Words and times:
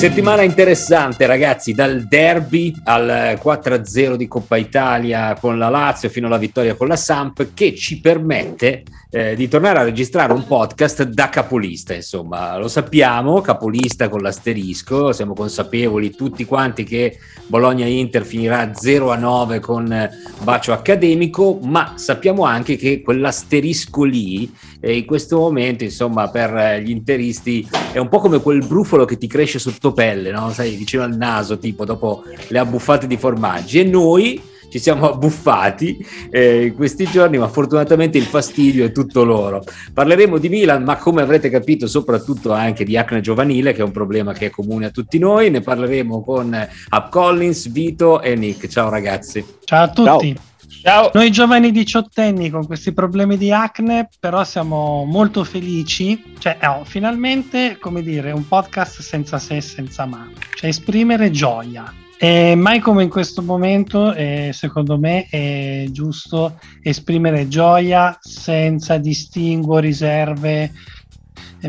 Settimana 0.00 0.40
interessante 0.40 1.26
ragazzi, 1.26 1.74
dal 1.74 2.08
derby 2.08 2.74
al 2.84 3.38
4-0 3.38 4.14
di 4.14 4.28
Coppa 4.28 4.56
Italia 4.56 5.36
con 5.38 5.58
la 5.58 5.68
Lazio 5.68 6.08
fino 6.08 6.26
alla 6.26 6.38
vittoria 6.38 6.74
con 6.74 6.88
la 6.88 6.96
Samp 6.96 7.50
che 7.52 7.74
ci 7.74 8.00
permette 8.00 8.82
eh, 9.10 9.34
di 9.34 9.48
tornare 9.48 9.80
a 9.80 9.82
registrare 9.82 10.32
un 10.32 10.46
podcast 10.46 11.02
da 11.02 11.28
capolista, 11.28 11.94
insomma, 11.94 12.56
lo 12.56 12.68
sappiamo, 12.68 13.40
capolista 13.40 14.08
con 14.08 14.22
l'asterisco, 14.22 15.12
siamo 15.12 15.34
consapevoli 15.34 16.14
tutti 16.14 16.44
quanti 16.44 16.84
che 16.84 17.18
Bologna-Inter 17.48 18.24
finirà 18.24 18.70
0-9 18.70 19.58
con 19.58 20.10
bacio 20.44 20.72
accademico, 20.72 21.58
ma 21.60 21.94
sappiamo 21.96 22.44
anche 22.44 22.76
che 22.76 23.02
quell'asterisco 23.02 24.04
lì 24.04 24.50
eh, 24.80 24.96
in 24.96 25.04
questo 25.04 25.38
momento, 25.38 25.82
insomma, 25.82 26.30
per 26.30 26.80
gli 26.80 26.90
interisti 26.90 27.68
è 27.92 27.98
un 27.98 28.08
po' 28.08 28.20
come 28.20 28.40
quel 28.40 28.64
brufolo 28.64 29.04
che 29.04 29.18
ti 29.18 29.26
cresce 29.26 29.58
sotto 29.58 29.89
pelle, 29.92 30.30
no? 30.30 30.50
Sai, 30.50 30.76
vicino 30.76 31.02
al 31.02 31.16
naso, 31.16 31.58
tipo 31.58 31.84
dopo 31.84 32.24
le 32.48 32.58
abbuffate 32.58 33.06
di 33.06 33.16
formaggi 33.16 33.80
e 33.80 33.84
noi 33.84 34.48
ci 34.70 34.78
siamo 34.78 35.10
abbuffati 35.10 36.04
eh, 36.30 36.66
in 36.66 36.74
questi 36.74 37.04
giorni, 37.04 37.36
ma 37.36 37.48
fortunatamente 37.48 38.16
il 38.16 38.24
fastidio 38.24 38.84
è 38.84 38.92
tutto 38.92 39.24
loro. 39.24 39.62
Parleremo 39.92 40.38
di 40.38 40.48
Milan, 40.48 40.84
ma 40.84 40.96
come 40.96 41.22
avrete 41.22 41.50
capito, 41.50 41.86
soprattutto 41.86 42.52
anche 42.52 42.84
di 42.84 42.96
acne 42.96 43.20
giovanile, 43.20 43.72
che 43.72 43.80
è 43.80 43.84
un 43.84 43.90
problema 43.90 44.32
che 44.32 44.46
è 44.46 44.50
comune 44.50 44.86
a 44.86 44.90
tutti 44.90 45.18
noi. 45.18 45.50
Ne 45.50 45.60
parleremo 45.60 46.22
con 46.22 46.68
Up 46.90 47.08
Collins, 47.10 47.70
Vito 47.70 48.22
e 48.22 48.36
Nick. 48.36 48.68
Ciao 48.68 48.88
ragazzi. 48.88 49.44
Ciao 49.64 49.84
a 49.84 49.88
tutti. 49.88 50.34
Ciao. 50.34 50.48
Ciao. 50.82 51.10
Noi 51.12 51.30
giovani 51.30 51.72
diciottenni 51.72 52.48
con 52.48 52.64
questi 52.64 52.94
problemi 52.94 53.36
di 53.36 53.52
acne, 53.52 54.08
però 54.18 54.44
siamo 54.44 55.04
molto 55.04 55.44
felici. 55.44 56.32
Cioè, 56.38 56.56
oh, 56.62 56.84
finalmente, 56.84 57.76
come 57.78 58.00
dire, 58.00 58.32
un 58.32 58.48
podcast 58.48 59.02
senza 59.02 59.38
se 59.38 59.56
e 59.56 59.60
senza 59.60 60.06
ma. 60.06 60.26
Cioè, 60.54 60.70
esprimere 60.70 61.30
gioia. 61.30 61.92
E 62.18 62.54
mai 62.54 62.78
come 62.78 63.02
in 63.02 63.10
questo 63.10 63.42
momento, 63.42 64.14
eh, 64.14 64.52
secondo 64.54 64.98
me, 64.98 65.26
è 65.28 65.84
giusto 65.90 66.58
esprimere 66.82 67.46
gioia 67.46 68.16
senza 68.18 68.96
distinguo, 68.96 69.80
riserve 69.80 70.72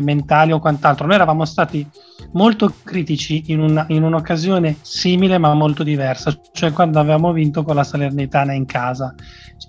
mentali 0.00 0.52
o 0.52 0.58
quant'altro. 0.58 1.04
Noi 1.04 1.16
eravamo 1.16 1.44
stati 1.44 1.86
molto 2.32 2.72
critici 2.82 3.44
in, 3.46 3.60
una, 3.60 3.84
in, 3.88 4.02
un'occasione 4.02 4.76
simile 4.80 5.38
ma 5.38 5.52
molto 5.54 5.82
diversa, 5.82 6.38
cioè 6.52 6.72
quando 6.72 6.98
avevamo 6.98 7.32
vinto 7.32 7.62
con 7.62 7.74
la 7.74 7.84
Salernitana 7.84 8.52
in 8.52 8.66
casa 8.66 9.14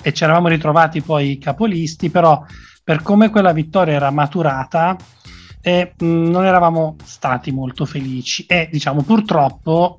e 0.01 0.13
ci 0.13 0.23
eravamo 0.23 0.47
ritrovati 0.47 1.01
poi 1.01 1.37
capolisti, 1.37 2.09
però 2.09 2.43
per 2.83 3.01
come 3.01 3.29
quella 3.29 3.53
vittoria 3.53 3.95
era 3.95 4.11
maturata 4.11 4.95
eh, 5.61 5.93
non 5.99 6.45
eravamo 6.45 6.95
stati 7.03 7.51
molto 7.51 7.85
felici 7.85 8.45
e 8.45 8.67
diciamo 8.71 9.01
purtroppo 9.01 9.95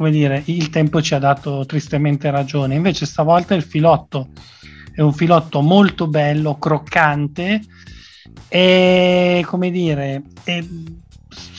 come 0.00 0.12
dire, 0.12 0.42
il 0.46 0.70
tempo 0.70 1.02
ci 1.02 1.14
ha 1.14 1.18
dato 1.18 1.66
tristemente 1.66 2.30
ragione. 2.30 2.74
Invece 2.74 3.04
stavolta 3.04 3.54
il 3.54 3.62
filotto 3.62 4.28
è 4.94 5.02
un 5.02 5.12
filotto 5.12 5.60
molto 5.60 6.06
bello, 6.06 6.56
croccante 6.56 7.60
e 8.48 9.44
come 9.46 9.70
dire, 9.70 10.22
e 10.42 10.66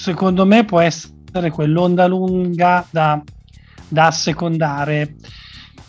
secondo 0.02 0.48
me 0.48 0.66
può 0.66 0.80
essere 0.80 1.52
quell'onda 1.52 2.08
lunga 2.08 2.84
da, 2.90 3.22
da 3.88 4.08
assecondare. 4.08 5.16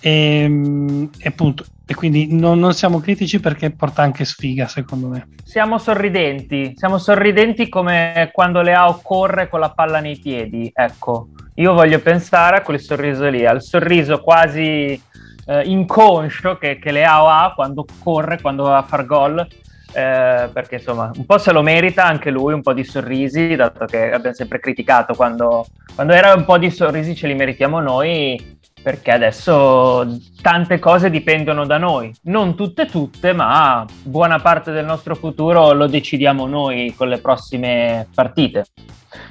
E, 0.00 1.08
e 1.16 1.28
appunto 1.28 1.64
e 1.86 1.94
quindi 1.94 2.32
non, 2.32 2.58
non, 2.58 2.74
siamo 2.74 3.00
critici 3.00 3.40
perché 3.40 3.70
porta 3.70 4.02
anche 4.02 4.24
sfiga 4.24 4.66
secondo 4.66 5.08
me. 5.08 5.28
Siamo 5.44 5.78
sorridenti, 5.78 6.74
siamo 6.76 6.98
sorridenti 6.98 7.68
come 7.68 8.30
quando 8.32 8.62
Leao 8.62 9.00
corre 9.02 9.48
con 9.48 9.60
la 9.60 9.70
palla 9.70 10.00
nei 10.00 10.18
piedi, 10.18 10.70
ecco, 10.72 11.28
io 11.56 11.72
voglio 11.72 11.98
pensare 11.98 12.58
a 12.58 12.62
quel 12.62 12.80
sorriso 12.80 13.28
lì, 13.28 13.44
al 13.44 13.62
sorriso 13.62 14.20
quasi 14.20 15.00
eh, 15.44 15.62
inconscio 15.64 16.56
che, 16.56 16.78
che 16.78 16.92
Leao 16.92 17.28
ha 17.28 17.52
quando 17.54 17.84
corre, 17.98 18.40
quando 18.40 18.64
va 18.64 18.78
a 18.78 18.82
far 18.82 19.04
gol, 19.04 19.46
eh, 19.92 20.48
perché 20.52 20.76
insomma 20.76 21.10
un 21.14 21.26
po' 21.26 21.38
se 21.38 21.52
lo 21.52 21.62
merita 21.62 22.04
anche 22.04 22.30
lui, 22.30 22.52
un 22.52 22.62
po' 22.62 22.72
di 22.72 22.84
sorrisi, 22.84 23.54
dato 23.56 23.84
che 23.84 24.12
abbiamo 24.12 24.34
sempre 24.34 24.58
criticato 24.58 25.14
quando, 25.14 25.66
quando 25.94 26.12
era 26.12 26.34
un 26.34 26.44
po' 26.44 26.58
di 26.58 26.70
sorrisi 26.70 27.14
ce 27.14 27.26
li 27.26 27.34
meritiamo 27.34 27.80
noi, 27.80 28.58
perché 28.82 29.12
adesso 29.12 30.18
tante 30.40 30.78
cose 30.78 31.10
dipendono 31.10 31.66
da 31.66 31.78
noi, 31.78 32.12
non 32.22 32.56
tutte 32.56 32.86
tutte, 32.86 33.32
ma 33.32 33.84
buona 34.02 34.40
parte 34.40 34.72
del 34.72 34.84
nostro 34.84 35.14
futuro 35.14 35.72
lo 35.72 35.86
decidiamo 35.86 36.46
noi 36.46 36.94
con 36.96 37.08
le 37.08 37.18
prossime 37.18 38.08
partite 38.14 38.64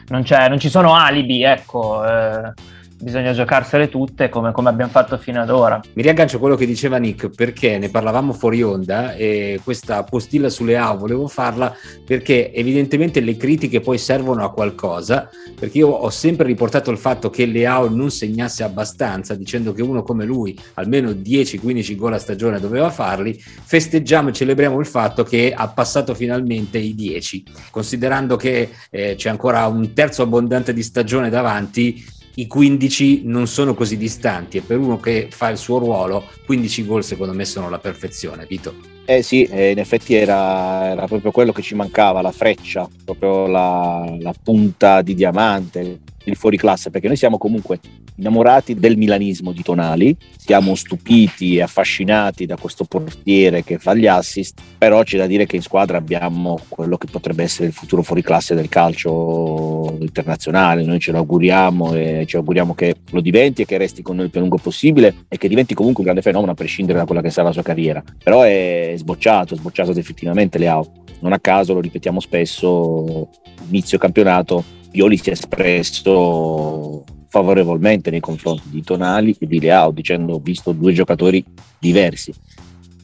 non, 0.07 0.23
non 0.27 0.59
ci 0.59 0.69
sono 0.69 0.95
alibi, 0.95 1.43
ecco. 1.43 2.05
Eh, 2.05 2.53
bisogna 3.01 3.33
giocarsele 3.33 3.89
tutte 3.89 4.29
come, 4.29 4.51
come, 4.51 4.69
abbiamo 4.69 4.91
fatto 4.91 5.17
fino 5.17 5.41
ad 5.41 5.49
ora. 5.49 5.79
Mi 5.93 6.01
riaggancio 6.01 6.37
a 6.37 6.39
quello 6.39 6.55
che 6.55 6.65
diceva 6.65 6.97
Nick 6.97 7.29
perché 7.29 7.77
ne 7.77 7.89
parlavamo 7.89 8.33
fuori 8.33 8.61
onda 8.63 9.13
e 9.13 9.59
questa 9.63 10.03
postilla 10.03 10.49
sulle 10.49 10.77
AU 10.77 10.97
volevo 10.97 11.27
farla 11.27 11.75
perché 12.05 12.53
evidentemente 12.53 13.19
le 13.19 13.35
critiche 13.35 13.81
poi 13.81 13.97
servono 13.97 14.43
a 14.43 14.51
qualcosa 14.51 15.29
perché 15.59 15.79
io 15.79 15.89
ho 15.89 16.09
sempre 16.09 16.45
riportato 16.45 16.91
il 16.91 16.97
fatto 16.97 17.29
che 17.29 17.45
le 17.45 17.65
AU 17.65 17.93
non 17.93 18.11
segnasse 18.11 18.63
abbastanza 18.63 19.35
dicendo 19.35 19.73
che 19.73 19.81
uno 19.81 20.03
come 20.03 20.25
lui 20.25 20.57
almeno 20.75 21.09
10-15 21.09 21.95
gol 21.95 22.13
a 22.13 22.19
stagione 22.19 22.59
doveva 22.59 22.89
farli 22.89 23.33
festeggiamo 23.33 24.29
e 24.29 24.33
celebriamo 24.33 24.79
il 24.79 24.85
fatto 24.85 25.23
che 25.23 25.53
ha 25.55 25.67
passato 25.69 26.13
finalmente 26.13 26.77
i 26.77 26.93
10 26.93 27.43
considerando 27.71 28.35
che 28.35 28.69
eh, 28.89 29.15
c'è 29.15 29.29
ancora 29.29 29.65
un 29.67 29.93
terzo 29.93 30.23
abbondante 30.23 30.73
di 30.73 30.83
stagione 30.83 31.29
davanti 31.29 32.19
i 32.35 32.47
15 32.47 33.21
non 33.25 33.47
sono 33.47 33.73
così 33.73 33.97
distanti 33.97 34.57
e 34.57 34.61
per 34.61 34.77
uno 34.77 34.99
che 34.99 35.27
fa 35.29 35.49
il 35.49 35.57
suo 35.57 35.79
ruolo 35.79 36.25
15 36.45 36.85
gol 36.85 37.03
secondo 37.03 37.33
me 37.33 37.45
sono 37.45 37.69
la 37.69 37.79
perfezione 37.79 38.45
Vito. 38.47 38.73
Eh 39.05 39.23
sì, 39.23 39.43
eh, 39.43 39.71
in 39.71 39.79
effetti 39.79 40.13
era, 40.13 40.89
era, 40.91 41.07
proprio 41.07 41.31
quello 41.31 41.51
che 41.51 41.61
ci 41.61 41.75
mancava, 41.75 42.21
la 42.21 42.31
freccia, 42.31 42.87
proprio 43.03 43.47
la, 43.47 44.15
la 44.19 44.33
punta 44.41 45.01
di 45.01 45.15
diamante, 45.15 45.99
il 46.25 46.35
fuoriclasse, 46.35 46.89
perché 46.89 47.07
noi 47.07 47.17
siamo 47.17 47.37
comunque 47.37 47.79
innamorati 48.15 48.75
del 48.75 48.97
milanismo 48.97 49.51
di 49.51 49.61
Tonali, 49.61 50.15
siamo 50.37 50.75
stupiti 50.75 51.57
e 51.57 51.61
affascinati 51.61 52.45
da 52.45 52.57
questo 52.57 52.83
portiere 52.85 53.63
che 53.63 53.77
fa 53.77 53.93
gli 53.93 54.07
assist, 54.07 54.61
però 54.77 55.03
c'è 55.03 55.17
da 55.17 55.27
dire 55.27 55.45
che 55.45 55.55
in 55.55 55.61
squadra 55.61 55.97
abbiamo 55.97 56.59
quello 56.67 56.97
che 56.97 57.07
potrebbe 57.09 57.43
essere 57.43 57.67
il 57.67 57.73
futuro 57.73 58.03
fuoriclasse 58.03 58.55
del 58.55 58.69
calcio 58.69 59.97
internazionale, 59.99 60.83
noi 60.83 60.99
ce 60.99 61.11
lo 61.11 61.19
auguriamo 61.19 61.93
e 61.95 62.25
ci 62.27 62.35
auguriamo 62.35 62.73
che 62.73 62.95
lo 63.11 63.21
diventi 63.21 63.63
e 63.63 63.65
che 63.65 63.77
resti 63.77 64.01
con 64.01 64.15
noi 64.15 64.25
il 64.25 64.31
più 64.31 64.39
lungo 64.39 64.57
possibile 64.57 65.25
e 65.27 65.37
che 65.37 65.47
diventi 65.47 65.73
comunque 65.73 66.03
un 66.03 66.11
grande 66.11 66.27
fenomeno 66.27 66.51
a 66.51 66.55
prescindere 66.55 66.99
da 66.99 67.05
quella 67.05 67.21
che 67.21 67.29
sarà 67.29 67.47
la 67.47 67.53
sua 67.53 67.63
carriera, 67.63 68.03
però 68.23 68.41
è 68.41 68.93
sbocciato, 68.95 69.53
è 69.53 69.57
sbocciato 69.57 69.93
definitivamente 69.93 70.57
Leao, 70.57 70.91
non 71.21 71.33
a 71.33 71.39
caso 71.39 71.73
lo 71.73 71.79
ripetiamo 71.79 72.19
spesso, 72.19 73.29
inizio 73.69 73.97
campionato 73.97 74.79
Pioli 74.91 75.17
si 75.17 75.29
è 75.29 75.33
espresso 75.33 77.03
favorevolmente 77.29 78.11
nei 78.11 78.19
confronti 78.19 78.69
di 78.69 78.83
Tonali 78.83 79.33
e 79.39 79.47
di 79.47 79.59
Leao, 79.61 79.91
dicendo 79.91 80.33
ho 80.33 80.39
visto 80.39 80.73
due 80.73 80.91
giocatori 80.91 81.43
diversi. 81.79 82.33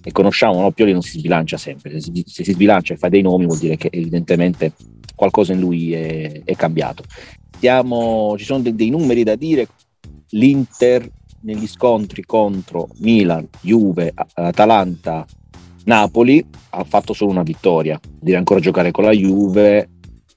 E 0.03 0.11
conosciamo, 0.11 0.59
no? 0.59 0.71
Pioli 0.71 0.91
non 0.91 1.01
si 1.01 1.17
sbilancia 1.17 1.57
sempre, 1.57 1.99
se 2.01 2.11
si, 2.25 2.51
sbilancia 2.51 2.93
e 2.93 2.97
fa 2.97 3.07
dei 3.07 3.21
nomi 3.21 3.45
vuol 3.45 3.57
dire 3.57 3.77
che 3.77 3.89
evidentemente 3.91 4.73
qualcosa 5.15 5.53
in 5.53 5.59
lui 5.59 5.93
è, 5.93 6.43
è 6.43 6.55
cambiato. 6.55 7.03
Stiamo, 7.55 8.35
ci 8.37 8.43
sono 8.43 8.61
de- 8.61 8.75
dei 8.75 8.89
numeri 8.89 9.23
da 9.23 9.35
dire, 9.35 9.67
l'Inter 10.31 11.09
negli 11.41 11.67
scontri 11.67 12.23
contro 12.23 12.89
Milan, 12.99 13.47
Juve, 13.61 14.13
Atalanta, 14.33 15.25
Napoli 15.85 16.45
ha 16.71 16.83
fatto 16.83 17.13
solo 17.13 17.31
una 17.31 17.43
vittoria, 17.43 17.97
deve 18.19 18.37
ancora 18.37 18.59
giocare 18.59 18.91
con 18.91 19.05
la 19.05 19.11
Juve 19.11 19.89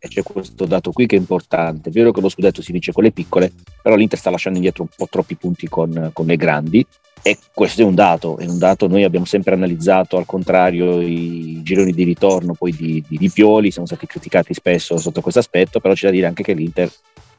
e 0.03 0.09
c'è 0.09 0.23
questo 0.23 0.65
dato 0.65 0.93
qui 0.93 1.07
che 1.07 1.17
è 1.17 1.19
importante. 1.19 1.91
È 1.91 1.93
vero 1.93 2.11
che 2.11 2.23
lo 2.23 2.31
scudetto 2.31 2.63
si 2.63 2.73
vince 2.73 2.91
con 2.91 3.05
le 3.05 3.13
piccole, 3.13 3.53
però 3.83 3.95
l'Inter 3.95 4.19
sta 4.19 4.31
lasciando 4.31 4.59
indietro 4.59 4.83
un 4.83 4.89
po' 4.97 5.07
troppi 5.09 5.37
punti 5.37 5.69
con, 5.69 6.11
con 6.15 6.27
le 6.27 6.37
grandi 6.37 6.85
e 7.23 7.37
questo 7.53 7.83
è 7.83 7.85
un 7.85 7.95
dato, 7.95 8.39
è 8.39 8.47
un 8.47 8.57
dato, 8.57 8.89
noi 8.89 9.05
abbiamo 9.05 9.27
sempre 9.27 9.53
analizzato 9.53 10.17
al 10.17 10.25
contrario 10.25 11.03
i 11.03 11.61
gironi 11.63 11.93
di 11.93 12.05
ritorno 12.05 12.55
poi 12.55 12.73
di, 12.73 13.05
di, 13.07 13.19
di 13.19 13.29
Pioli, 13.29 13.71
siamo 13.71 13.87
stati 13.87 14.07
criticati 14.07 14.55
spesso 14.55 14.97
sotto 14.97 15.21
questo 15.21 15.41
aspetto, 15.41 15.81
però 15.81 15.93
c'è 15.93 16.07
da 16.07 16.13
dire 16.13 16.27
anche 16.27 16.43
che 16.43 16.55
l'Inter, 16.55 16.91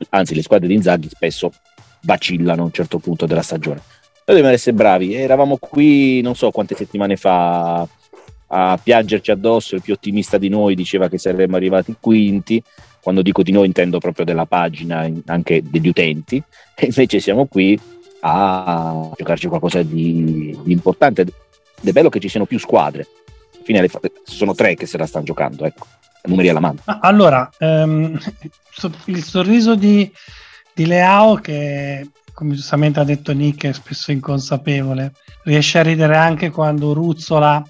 anzi 0.10 0.36
le 0.36 0.44
squadre 0.44 0.68
di 0.68 0.76
Inzaghi 0.76 1.10
spesso 1.10 1.52
vacillano 2.02 2.62
a 2.62 2.66
un 2.66 2.72
certo 2.72 3.00
punto 3.00 3.26
della 3.26 3.42
stagione. 3.42 3.82
Noi 4.24 4.36
dobbiamo 4.36 4.54
essere 4.54 4.76
bravi, 4.76 5.16
eravamo 5.16 5.58
qui 5.58 6.22
non 6.22 6.36
so 6.36 6.52
quante 6.52 6.76
settimane 6.76 7.18
fa 7.18 7.88
a 8.54 8.78
piangerci 8.82 9.32
addosso, 9.32 9.76
il 9.76 9.82
più 9.82 9.94
ottimista 9.94 10.38
di 10.38 10.50
noi 10.50 10.76
diceva 10.76 11.08
che 11.08 11.18
saremmo 11.18 11.56
arrivati 11.56 11.96
quinti, 12.00 12.62
quando 13.02 13.22
dico 13.22 13.44
di 13.44 13.52
noi 13.52 13.66
intendo 13.66 13.98
proprio 13.98 14.26
della 14.26 14.46
pagina, 14.46 15.10
anche 15.28 15.62
degli 15.64 15.88
utenti, 15.88 16.44
e 16.76 16.86
invece 16.86 17.20
siamo 17.20 17.46
qui 17.46 17.80
a 18.22 19.10
giocarci 19.16 19.48
qualcosa 19.48 19.82
di, 19.82 20.58
di 20.64 20.72
importante. 20.72 21.22
Ed 21.22 21.32
è 21.88 21.92
bello 21.92 22.10
che 22.10 22.20
ci 22.20 22.28
siano 22.28 22.46
più 22.46 22.60
squadre, 22.60 23.08
alla 23.54 23.64
fine 23.64 23.88
sono 24.24 24.54
tre 24.54 24.76
che 24.76 24.86
se 24.86 24.98
la 24.98 25.06
stanno 25.06 25.26
giocando, 25.26 25.64
ecco, 25.66 25.88
numeri 26.24 26.50
alla 26.50 26.60
mano. 26.60 26.80
Allora, 26.84 27.50
um, 27.60 28.20
il 29.06 29.24
sorriso 29.24 29.76
di, 29.76 30.12
di 30.74 30.86
Leao 30.86 31.36
che 31.36 32.06
come 32.34 32.56
giustamente 32.56 33.00
ha 33.00 33.04
detto 33.04 33.34
Nick, 33.34 33.68
è 33.68 33.74
spesso 33.74 34.12
inconsapevole. 34.12 35.14
Riesce 35.44 35.80
a 35.80 35.84
ridere 35.84 36.18
anche 36.18 36.50
quando 36.50 36.92
ruzzola 36.94 37.64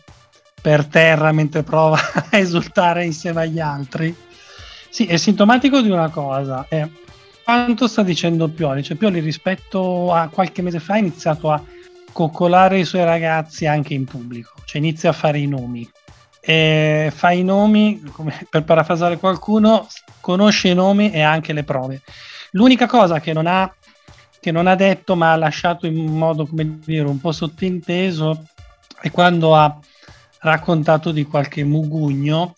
per 0.61 0.85
terra 0.85 1.31
mentre 1.31 1.63
prova 1.63 1.97
a 2.29 2.37
esultare 2.37 3.03
insieme 3.03 3.41
agli 3.41 3.59
altri. 3.59 4.15
Sì, 4.89 5.05
è 5.05 5.17
sintomatico 5.17 5.81
di 5.81 5.89
una 5.89 6.09
cosa. 6.09 6.65
È 6.69 6.87
quanto 7.43 7.87
sta 7.87 8.03
dicendo 8.03 8.47
Pioli? 8.49 8.83
Cioè, 8.83 8.97
Pioli 8.97 9.19
rispetto 9.19 10.13
a 10.13 10.29
qualche 10.29 10.61
mese 10.61 10.79
fa 10.79 10.93
ha 10.93 10.97
iniziato 10.97 11.51
a 11.51 11.63
coccolare 12.11 12.79
i 12.79 12.85
suoi 12.85 13.03
ragazzi 13.03 13.65
anche 13.65 13.93
in 13.93 14.05
pubblico, 14.05 14.53
cioè 14.65 14.81
inizia 14.81 15.09
a 15.09 15.13
fare 15.13 15.39
i 15.39 15.47
nomi. 15.47 15.89
E 16.43 17.11
fa 17.13 17.31
i 17.31 17.43
nomi, 17.43 18.01
come 18.11 18.45
per 18.49 18.63
parafrasare 18.63 19.17
qualcuno, 19.17 19.87
conosce 20.19 20.69
i 20.69 20.73
nomi 20.73 21.11
e 21.11 21.21
anche 21.21 21.53
le 21.53 21.63
prove. 21.63 22.01
L'unica 22.51 22.85
cosa 22.85 23.19
che 23.19 23.31
non 23.31 23.47
ha, 23.47 23.73
che 24.39 24.51
non 24.51 24.67
ha 24.67 24.75
detto, 24.75 25.15
ma 25.15 25.31
ha 25.31 25.37
lasciato 25.37 25.85
in 25.85 26.05
modo, 26.05 26.45
come 26.45 26.79
dire, 26.83 27.07
un 27.07 27.19
po' 27.19 27.31
sottinteso, 27.31 28.45
è 28.99 29.09
quando 29.09 29.55
ha 29.55 29.79
raccontato 30.41 31.11
di 31.11 31.23
qualche 31.25 31.63
mugugno 31.63 32.53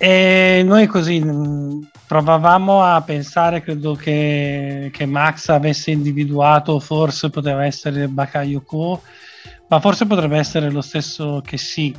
e 0.00 0.62
noi 0.64 0.86
così 0.86 1.20
mm, 1.20 1.82
provavamo 2.06 2.82
a 2.82 3.02
pensare, 3.02 3.62
credo 3.62 3.94
che, 3.94 4.90
che 4.92 5.06
Max 5.06 5.48
avesse 5.48 5.90
individuato, 5.90 6.78
forse 6.78 7.30
poteva 7.30 7.64
essere 7.64 8.06
Bakayoko, 8.06 9.02
ma 9.66 9.80
forse 9.80 10.06
potrebbe 10.06 10.38
essere 10.38 10.70
lo 10.70 10.82
stesso 10.82 11.42
che 11.44 11.58
sì, 11.58 11.94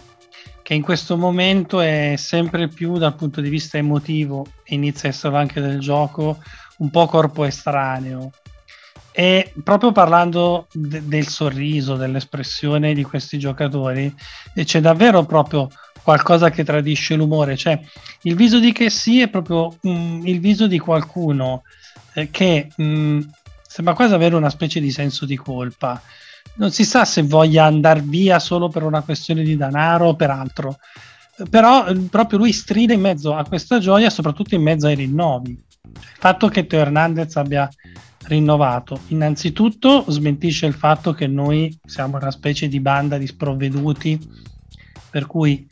che 0.64 0.74
in 0.74 0.82
questo 0.82 1.18
momento 1.18 1.82
è 1.82 2.14
sempre 2.16 2.70
più 2.70 2.98
dal 2.98 3.16
punto 3.16 3.42
di 3.42 3.50
vista 3.50 3.78
emotivo, 3.78 4.46
inizia 4.68 5.10
a 5.10 5.12
essere 5.12 5.36
anche 5.36 5.60
del 5.60 5.80
gioco, 5.80 6.38
un 6.78 6.90
po' 6.90 7.06
corpo 7.06 7.44
estraneo. 7.44 8.32
E 9.20 9.52
proprio 9.66 9.92
parlando 9.92 10.68
de- 10.72 11.06
del 11.06 11.28
sorriso, 11.28 11.98
dell'espressione 11.98 12.94
di 12.94 13.04
questi 13.04 13.38
giocatori, 13.38 14.16
c'è 14.64 14.80
davvero 14.80 15.26
proprio 15.26 15.68
qualcosa 16.02 16.50
che 16.50 16.64
tradisce 16.64 17.16
l'umore. 17.16 17.58
Cioè, 17.58 17.78
il 18.22 18.36
viso 18.36 18.60
di 18.60 18.72
che 18.72 18.90
sì 18.90 19.20
è 19.20 19.28
proprio 19.28 19.76
um, 19.82 20.22
il 20.24 20.40
viso 20.40 20.68
di 20.68 20.80
qualcuno 20.80 21.64
eh, 22.14 22.30
che 22.30 22.70
um, 22.78 23.30
sembra 23.68 23.94
quasi 23.94 24.14
avere 24.14 24.36
una 24.38 24.50
specie 24.50 24.80
di 24.80 24.90
senso 24.90 25.26
di 25.26 25.36
colpa. 25.36 26.02
Non 26.54 26.72
si 26.72 26.86
sa 26.86 27.04
se 27.04 27.22
voglia 27.22 27.66
andare 27.66 28.00
via 28.00 28.40
solo 28.40 28.70
per 28.70 28.84
una 28.84 29.02
questione 29.02 29.44
di 29.44 29.58
denaro 29.58 30.08
o 30.08 30.16
per 30.16 30.30
altro. 30.30 30.78
Però 31.50 31.88
eh, 31.88 32.08
proprio 32.10 32.40
lui 32.40 32.54
stride 32.54 32.94
in 32.94 33.02
mezzo 33.02 33.36
a 33.36 33.44
questa 33.44 33.80
gioia, 33.80 34.10
soprattutto 34.10 34.56
in 34.56 34.62
mezzo 34.62 34.88
ai 34.88 34.96
rinnovi. 34.96 35.52
Il 35.52 36.18
fatto 36.18 36.48
che 36.48 36.66
Teo 36.66 36.80
Hernandez 36.80 37.36
abbia 37.36 37.70
rinnovato. 38.30 39.02
Innanzitutto 39.08 40.06
smentisce 40.08 40.68
il 40.68 40.74
fatto 40.74 41.12
che 41.14 41.28
noi 41.28 41.78
siamo 41.86 42.18
una 42.18 42.32
specie 42.32 42.68
di 42.68 42.80
banda 42.80 43.18
di 43.18 43.28
sprovveduti, 43.28 44.20
per 45.10 45.26
cui 45.26 45.68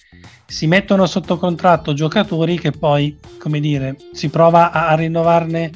si 0.45 0.65
mettono 0.65 1.05
sotto 1.05 1.37
contratto 1.37 1.93
giocatori 1.93 2.59
che 2.59 2.71
poi, 2.71 3.17
come 3.37 3.59
dire, 3.59 3.95
si 4.11 4.29
prova 4.29 4.71
a, 4.71 4.95
rinnovarne 4.95 5.71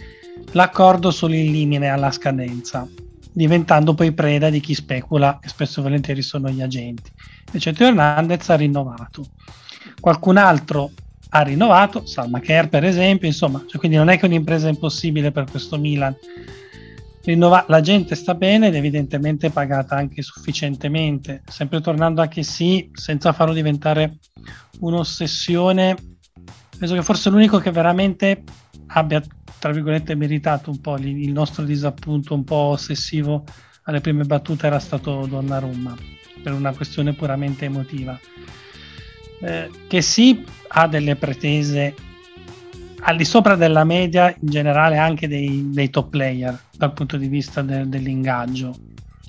l'accordo 0.53 1.11
solo 1.11 1.35
in 1.35 1.51
limine 1.51 1.89
alla 1.89 2.11
scadenza, 2.11 2.87
diventando 3.31 3.93
poi 3.93 4.11
preda 4.11 4.49
di 4.49 4.59
chi 4.59 4.73
specula, 4.73 5.39
e 5.41 5.47
spesso 5.47 5.79
e 5.79 5.83
volentieri 5.83 6.21
sono 6.21 6.49
gli 6.49 6.61
agenti. 6.61 7.11
Invece 7.47 7.73
Teo 7.73 7.87
Hernandez 7.87 8.49
ha 8.49 8.55
rinnovato. 8.55 9.25
Qualcun 9.99 10.37
altro 10.37 10.91
ha 11.33 11.41
rinnovato, 11.41 12.05
Salma 12.05 12.39
Kerr 12.39 12.67
per 12.67 12.83
esempio, 12.83 13.27
insomma, 13.27 13.63
cioè 13.67 13.77
quindi 13.79 13.97
non 13.97 14.09
è 14.09 14.17
che 14.17 14.25
un'impresa 14.25 14.67
impossibile 14.67 15.31
per 15.31 15.45
questo 15.49 15.77
Milan 15.77 16.15
rinnova- 17.23 17.65
la 17.68 17.81
gente 17.81 18.15
sta 18.15 18.33
bene 18.35 18.68
ed 18.68 18.75
evidentemente 18.75 19.47
è 19.47 19.51
pagata 19.51 19.95
anche 19.95 20.21
sufficientemente. 20.21 21.44
Sempre 21.47 21.81
tornando 21.81 22.21
a 22.21 22.27
che 22.27 22.44
sì, 22.44 22.89
senza 22.94 23.33
farlo 23.33 23.53
diventare 23.53 24.19
un'ossessione, 24.79 25.95
penso 26.77 26.95
che 26.95 27.03
forse 27.03 27.29
l'unico 27.29 27.59
che 27.59 27.71
veramente 27.71 28.44
abbia, 28.88 29.21
tra 29.59 29.71
virgolette, 29.71 30.15
meritato 30.15 30.69
un 30.69 30.81
po' 30.81 30.97
il 30.97 31.31
nostro 31.31 31.63
disappunto 31.63 32.33
un 32.33 32.44
po' 32.44 32.56
ossessivo 32.56 33.44
alle 33.83 34.01
prime 34.01 34.24
battute 34.24 34.67
era 34.67 34.79
stato 34.79 35.25
Donnarumma, 35.25 35.95
per 36.41 36.53
una 36.53 36.74
questione 36.74 37.13
puramente 37.13 37.65
emotiva. 37.65 38.19
Eh, 39.43 39.69
che 39.88 40.01
sì 40.01 40.45
ha 40.67 40.88
delle 40.88 41.15
pretese 41.15 41.95
al 43.01 43.17
di 43.17 43.25
sopra 43.25 43.55
della 43.55 43.84
media 43.84 44.29
in 44.29 44.50
generale 44.50 44.98
anche 44.98 45.27
dei, 45.27 45.70
dei 45.72 45.89
top 45.89 46.10
player 46.10 46.58
dal 46.75 46.93
punto 46.93 47.17
di 47.17 47.27
vista 47.27 47.62
de, 47.62 47.88
dell'ingaggio. 47.88 48.75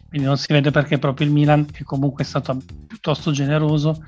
Quindi 0.09 0.27
non 0.27 0.37
si 0.37 0.53
vede 0.53 0.71
perché 0.71 0.99
proprio 0.99 1.27
il 1.27 1.33
Milan, 1.33 1.67
che 1.67 1.85
comunque 1.85 2.23
è 2.23 2.27
stato 2.27 2.59
piuttosto 2.87 3.31
generoso, 3.31 4.05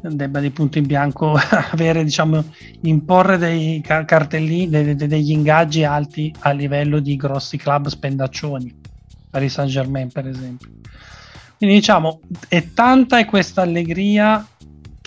debba 0.00 0.40
di 0.40 0.50
punto 0.50 0.78
in 0.78 0.86
bianco 0.86 1.34
avere, 1.70 2.02
diciamo, 2.02 2.44
imporre 2.82 3.36
dei 3.36 3.82
cartellini, 3.82 4.68
de, 4.70 4.94
de, 4.94 5.06
degli 5.06 5.32
ingaggi 5.32 5.84
alti 5.84 6.34
a 6.40 6.50
livello 6.52 6.98
di 7.00 7.16
grossi 7.16 7.58
club 7.58 7.88
spendaccioni, 7.88 8.74
Paris 9.30 9.52
Saint 9.52 9.70
Germain 9.70 10.10
per 10.10 10.26
esempio. 10.26 10.70
Quindi 11.58 11.76
diciamo, 11.76 12.20
è 12.48 12.72
tanta 12.72 13.18
è 13.18 13.24
questa 13.24 13.62
allegria 13.62 14.46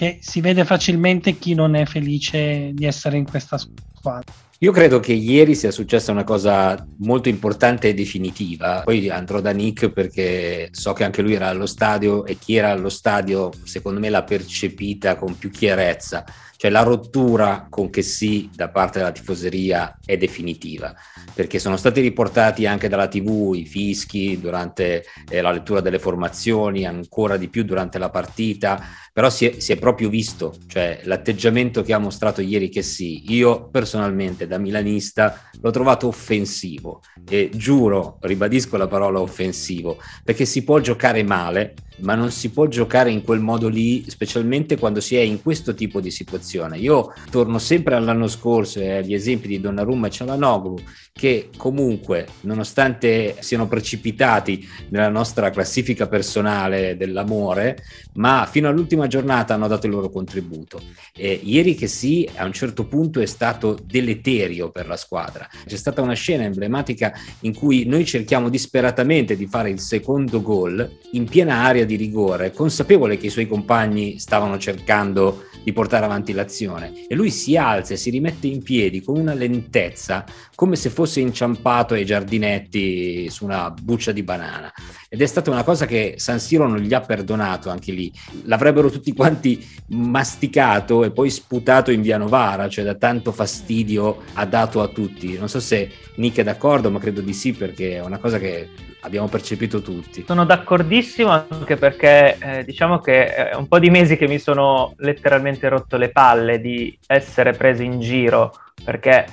che 0.01 0.17
si 0.19 0.41
vede 0.41 0.65
facilmente 0.65 1.37
chi 1.37 1.53
non 1.53 1.75
è 1.75 1.85
felice 1.85 2.71
di 2.73 2.85
essere 2.85 3.17
in 3.17 3.29
questa 3.29 3.59
squadra. 3.59 4.33
Io 4.57 4.71
credo 4.71 4.99
che 4.99 5.13
ieri 5.13 5.53
sia 5.53 5.69
successa 5.69 6.11
una 6.11 6.23
cosa 6.23 6.83
molto 6.97 7.29
importante 7.29 7.89
e 7.89 7.93
definitiva. 7.93 8.81
Poi 8.83 9.11
andrò 9.11 9.41
da 9.41 9.51
Nick 9.51 9.91
perché 9.91 10.69
so 10.71 10.93
che 10.93 11.03
anche 11.03 11.21
lui 11.21 11.35
era 11.35 11.49
allo 11.49 11.67
stadio 11.67 12.25
e 12.25 12.35
chi 12.35 12.55
era 12.55 12.71
allo 12.71 12.89
stadio, 12.89 13.51
secondo 13.63 13.99
me, 13.99 14.09
l'ha 14.09 14.23
percepita 14.23 15.17
con 15.17 15.37
più 15.37 15.51
chiarezza. 15.51 16.25
Cioè 16.57 16.69
la 16.69 16.83
rottura 16.83 17.65
con 17.69 17.89
che 17.89 18.03
sì 18.03 18.47
da 18.53 18.69
parte 18.69 18.99
della 18.99 19.11
tifoseria 19.11 19.97
è 20.05 20.15
definitiva, 20.15 20.93
perché 21.33 21.57
sono 21.57 21.75
stati 21.75 22.01
riportati 22.01 22.67
anche 22.67 22.87
dalla 22.87 23.07
TV 23.07 23.53
i 23.55 23.65
fischi 23.65 24.39
durante 24.39 25.03
eh, 25.27 25.41
la 25.41 25.49
lettura 25.49 25.81
delle 25.81 25.97
formazioni, 25.97 26.85
ancora 26.85 27.37
di 27.37 27.47
più 27.47 27.63
durante 27.63 27.97
la 27.97 28.11
partita, 28.11 28.79
però 29.13 29.29
si 29.29 29.45
è, 29.45 29.59
si 29.59 29.71
è, 29.71 29.77
proprio 29.77 30.09
visto, 30.09 30.55
cioè 30.67 31.01
l'atteggiamento 31.03 31.81
che 31.81 31.93
ha 31.93 31.97
mostrato 31.97 32.41
ieri 32.41 32.69
che 32.69 32.81
sì, 32.81 33.31
io 33.33 33.69
personalmente 33.69 34.47
da 34.47 34.57
milanista 34.57 35.49
l'ho 35.61 35.71
trovato 35.71 36.07
offensivo 36.07 37.01
e 37.29 37.49
giuro, 37.53 38.17
ribadisco 38.21 38.77
la 38.77 38.87
parola 38.87 39.19
offensivo, 39.19 39.97
perché 40.23 40.45
si 40.45 40.63
può 40.63 40.79
giocare 40.79 41.23
male 41.23 41.73
ma 42.01 42.15
non 42.15 42.31
si 42.31 42.49
può 42.49 42.67
giocare 42.67 43.11
in 43.11 43.23
quel 43.23 43.39
modo 43.39 43.67
lì, 43.67 44.03
specialmente 44.07 44.77
quando 44.77 44.99
si 44.99 45.15
è 45.15 45.19
in 45.19 45.41
questo 45.41 45.73
tipo 45.73 45.99
di 45.99 46.11
situazione. 46.11 46.77
Io 46.77 47.13
torno 47.29 47.59
sempre 47.59 47.95
all'anno 47.95 48.27
scorso 48.27 48.79
e 48.79 48.97
agli 48.97 49.13
esempi 49.13 49.47
di 49.47 49.59
Donnarumma 49.59 50.07
e 50.07 50.11
Cialanoglu, 50.11 50.77
che 51.13 51.49
comunque, 51.55 52.27
nonostante 52.41 53.35
siano 53.39 53.67
precipitati 53.67 54.67
nella 54.89 55.09
nostra 55.09 55.49
classifica 55.49 56.07
personale 56.07 56.95
dell'amore, 56.97 57.77
ma 58.13 58.47
fino 58.49 58.67
all'ultima 59.01 59.07
giornata 59.07 59.53
hanno 59.53 59.67
dato 59.67 59.85
il 59.87 59.91
loro 59.91 60.09
contributo. 60.09 60.81
E 61.15 61.39
ieri 61.43 61.75
che 61.75 61.87
sì, 61.87 62.29
a 62.35 62.45
un 62.45 62.53
certo 62.53 62.85
punto 62.85 63.19
è 63.19 63.25
stato 63.25 63.77
deleterio 63.83 64.69
per 64.71 64.87
la 64.87 64.97
squadra. 64.97 65.47
C'è 65.65 65.75
stata 65.75 66.01
una 66.01 66.13
scena 66.13 66.43
emblematica 66.43 67.13
in 67.41 67.53
cui 67.53 67.85
noi 67.85 68.05
cerchiamo 68.05 68.49
disperatamente 68.49 69.35
di 69.35 69.47
fare 69.47 69.69
il 69.69 69.79
secondo 69.79 70.41
gol 70.41 70.99
in 71.13 71.25
piena 71.25 71.63
area 71.63 71.85
di 71.85 71.95
rigore, 71.95 72.51
consapevole 72.51 73.17
che 73.17 73.27
i 73.27 73.31
suoi 73.31 73.47
compagni 73.47 74.19
stavano 74.19 74.57
cercando 74.57 75.45
di 75.63 75.73
portare 75.73 76.05
avanti 76.05 76.33
l'azione 76.33 77.05
e 77.07 77.13
lui 77.15 77.29
si 77.29 77.55
alza 77.55 77.93
e 77.93 77.97
si 77.97 78.09
rimette 78.09 78.47
in 78.47 78.63
piedi 78.63 79.01
con 79.01 79.17
una 79.17 79.33
lentezza 79.33 80.25
come 80.61 80.75
se 80.75 80.91
fosse 80.91 81.21
inciampato 81.21 81.95
ai 81.95 82.05
giardinetti 82.05 83.27
su 83.31 83.45
una 83.45 83.71
buccia 83.71 84.11
di 84.11 84.21
banana. 84.21 84.71
Ed 85.09 85.19
è 85.19 85.25
stata 85.25 85.49
una 85.49 85.63
cosa 85.63 85.87
che 85.87 86.13
San 86.17 86.39
Siro 86.39 86.67
non 86.67 86.77
gli 86.77 86.93
ha 86.93 87.01
perdonato 87.01 87.71
anche 87.71 87.91
lì. 87.91 88.13
L'avrebbero 88.43 88.91
tutti 88.91 89.11
quanti 89.11 89.67
masticato 89.87 91.03
e 91.03 91.09
poi 91.09 91.31
sputato 91.31 91.89
in 91.89 92.03
via 92.03 92.19
Novara 92.19 92.69
cioè 92.69 92.85
da 92.85 92.93
tanto 92.93 93.31
fastidio 93.31 94.21
ha 94.33 94.45
dato 94.45 94.83
a 94.83 94.87
tutti. 94.89 95.35
Non 95.35 95.49
so 95.49 95.59
se 95.59 95.89
Nick 96.17 96.37
è 96.37 96.43
d'accordo 96.43 96.91
ma 96.91 96.99
credo 96.99 97.21
di 97.21 97.33
sì 97.33 97.53
perché 97.53 97.95
è 97.95 98.01
una 98.01 98.19
cosa 98.19 98.37
che 98.37 98.69
abbiamo 98.99 99.27
percepito 99.27 99.81
tutti. 99.81 100.25
Sono 100.27 100.45
d'accordissimo 100.45 101.43
anche 101.49 101.75
perché 101.75 102.37
eh, 102.37 102.63
diciamo 102.65 102.99
che 102.99 103.33
è 103.33 103.55
un 103.55 103.67
po' 103.67 103.79
di 103.79 103.89
mesi 103.89 104.15
che 104.15 104.27
mi 104.27 104.37
sono 104.37 104.93
letteralmente 104.97 105.67
rotto 105.69 105.97
le 105.97 106.09
palle 106.09 106.61
di 106.61 106.95
essere 107.07 107.53
preso 107.53 107.81
in 107.81 107.99
giro 107.99 108.53
perché 108.83 109.25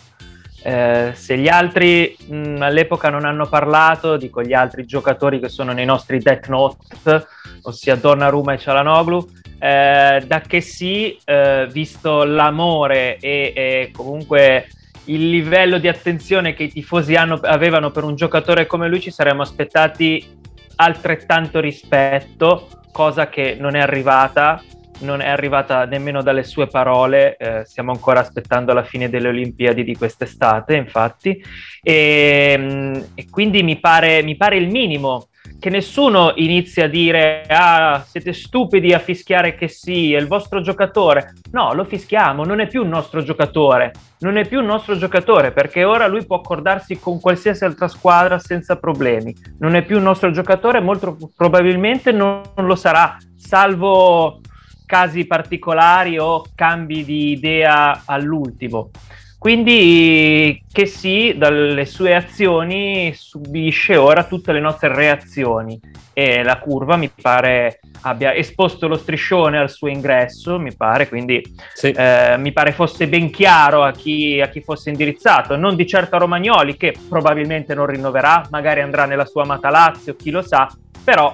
eh, 0.63 1.13
se 1.15 1.39
gli 1.39 1.49
altri 1.49 2.17
mh, 2.27 2.57
all'epoca 2.61 3.11
non 3.11 3.25
hanno 3.25 3.47
parlato, 3.47 4.17
dico 4.17 4.43
gli 4.43 4.53
altri 4.53 4.85
giocatori 4.85 5.39
che 5.39 5.49
sono 5.49 5.73
nei 5.73 5.85
nostri 5.85 6.19
Death 6.19 6.49
Note, 6.49 7.27
ossia 7.63 7.97
Donnarumma 7.97 8.55
e 8.55 8.59
Cialanoglu, 8.59 9.29
eh, 9.59 10.23
da 10.27 10.41
che 10.41 10.61
sì, 10.61 11.19
eh, 11.25 11.69
visto 11.71 12.25
l'amore 12.25 13.19
e, 13.19 13.53
e 13.55 13.91
comunque 13.93 14.69
il 15.05 15.31
livello 15.31 15.79
di 15.79 15.89
attenzione 15.89 16.55
che 16.55 16.65
i 16.65 16.73
tifosi 16.73 17.15
hanno, 17.15 17.39
avevano 17.43 17.91
per 17.91 18.05
un 18.05 18.15
giocatore 18.15 18.67
come 18.67 18.89
lui 18.89 19.01
ci 19.01 19.11
saremmo 19.11 19.43
aspettati 19.43 20.37
altrettanto 20.77 21.61
rispetto, 21.61 22.69
cosa 22.93 23.29
che 23.29 23.57
non 23.59 23.75
è 23.75 23.81
arrivata, 23.81 24.63
non 25.01 25.21
è 25.21 25.29
arrivata 25.29 25.85
nemmeno 25.85 26.23
dalle 26.23 26.45
sue 26.45 26.67
parole, 26.67 27.37
eh, 27.37 27.65
stiamo 27.65 27.93
ancora 27.93 28.21
aspettando 28.21 28.73
la 28.73 28.83
fine 28.83 29.09
delle 29.09 29.29
Olimpiadi 29.29 29.85
di 29.85 29.97
quest'estate, 29.97 30.75
infatti, 30.75 31.43
e, 31.83 32.57
mm, 32.59 32.95
e 33.15 33.29
quindi 33.31 33.63
mi 33.63 33.79
pare, 33.79 34.23
mi 34.23 34.37
pare 34.37 34.57
il 34.57 34.69
minimo 34.69 35.29
che 35.59 35.71
nessuno 35.71 36.33
inizi 36.37 36.81
a 36.81 36.89
dire 36.89 37.43
ah 37.49 38.05
siete 38.07 38.33
stupidi 38.33 38.93
a 38.93 38.99
fischiare 38.99 39.57
che 39.57 39.69
sì, 39.69 40.13
è 40.13 40.19
il 40.19 40.29
vostro 40.29 40.61
giocatore. 40.61 41.35
No, 41.51 41.73
lo 41.73 41.85
fischiamo, 41.85 42.45
non 42.45 42.61
è 42.61 42.69
più 42.69 42.83
un 42.83 42.89
nostro 42.89 43.23
giocatore, 43.23 43.93
non 44.21 44.37
è 44.37 44.47
più 44.47 44.61
un 44.61 44.67
nostro 44.67 44.97
giocatore 44.97 45.51
perché 45.51 45.85
ora 45.85 46.07
lui 46.07 46.25
può 46.25 46.37
accordarsi 46.37 46.99
con 46.99 47.21
qualsiasi 47.21 47.65
altra 47.65 47.89
squadra 47.89 48.39
senza 48.39 48.77
problemi. 48.77 49.35
Non 49.59 49.75
è 49.75 49.83
più 49.83 49.97
un 49.97 50.05
nostro 50.05 50.31
giocatore, 50.31 50.81
molto 50.81 51.17
probabilmente 51.37 52.13
non, 52.13 52.43
non 52.55 52.67
lo 52.67 52.77
sarà, 52.77 53.17
salvo 53.37 54.41
casi 54.89 55.27
particolari 55.27 56.19
o 56.19 56.43
cambi 56.55 57.05
di 57.05 57.33
idea 57.33 58.05
all'ultimo. 58.07 58.91
Quindi 59.39 60.65
che 60.73 60.87
sì, 60.87 61.35
dalle 61.37 61.85
sue 61.85 62.17
azioni 62.17 63.13
subisce 63.15 63.97
ora 63.97 64.25
tutte 64.25 64.51
le 64.51 64.59
nostre 64.59 64.93
reazioni 64.93 65.79
e 66.13 66.43
la 66.43 66.59
curva 66.59 66.97
mi 66.97 67.09
pare 67.09 67.79
abbia 68.01 68.35
esposto 68.35 68.89
lo 68.89 68.97
striscione 68.97 69.59
al 69.59 69.71
suo 69.71 69.87
ingresso, 69.87 70.59
mi 70.59 70.75
pare, 70.75 71.07
quindi 71.09 71.41
sì. 71.73 71.91
eh, 71.91 72.35
mi 72.39 72.51
pare 72.53 72.73
fosse 72.73 73.07
ben 73.07 73.31
chiaro 73.31 73.85
a 73.85 73.93
chi, 73.93 74.41
a 74.41 74.49
chi, 74.49 74.61
fosse 74.61 74.91
indirizzato, 74.91 75.55
non 75.55 75.77
di 75.77 75.87
certo 75.87 76.17
a 76.17 76.19
Romagnoli 76.19 76.77
che 76.77 76.97
probabilmente 77.09 77.75
non 77.75 77.87
rinnoverà, 77.87 78.49
magari 78.51 78.81
andrà 78.81 79.05
nella 79.05 79.27
sua 79.27 79.43
amata 79.43 79.71
Lazio, 79.71 80.17
chi 80.17 80.31
lo 80.31 80.43
sa, 80.43 80.69
però 81.05 81.33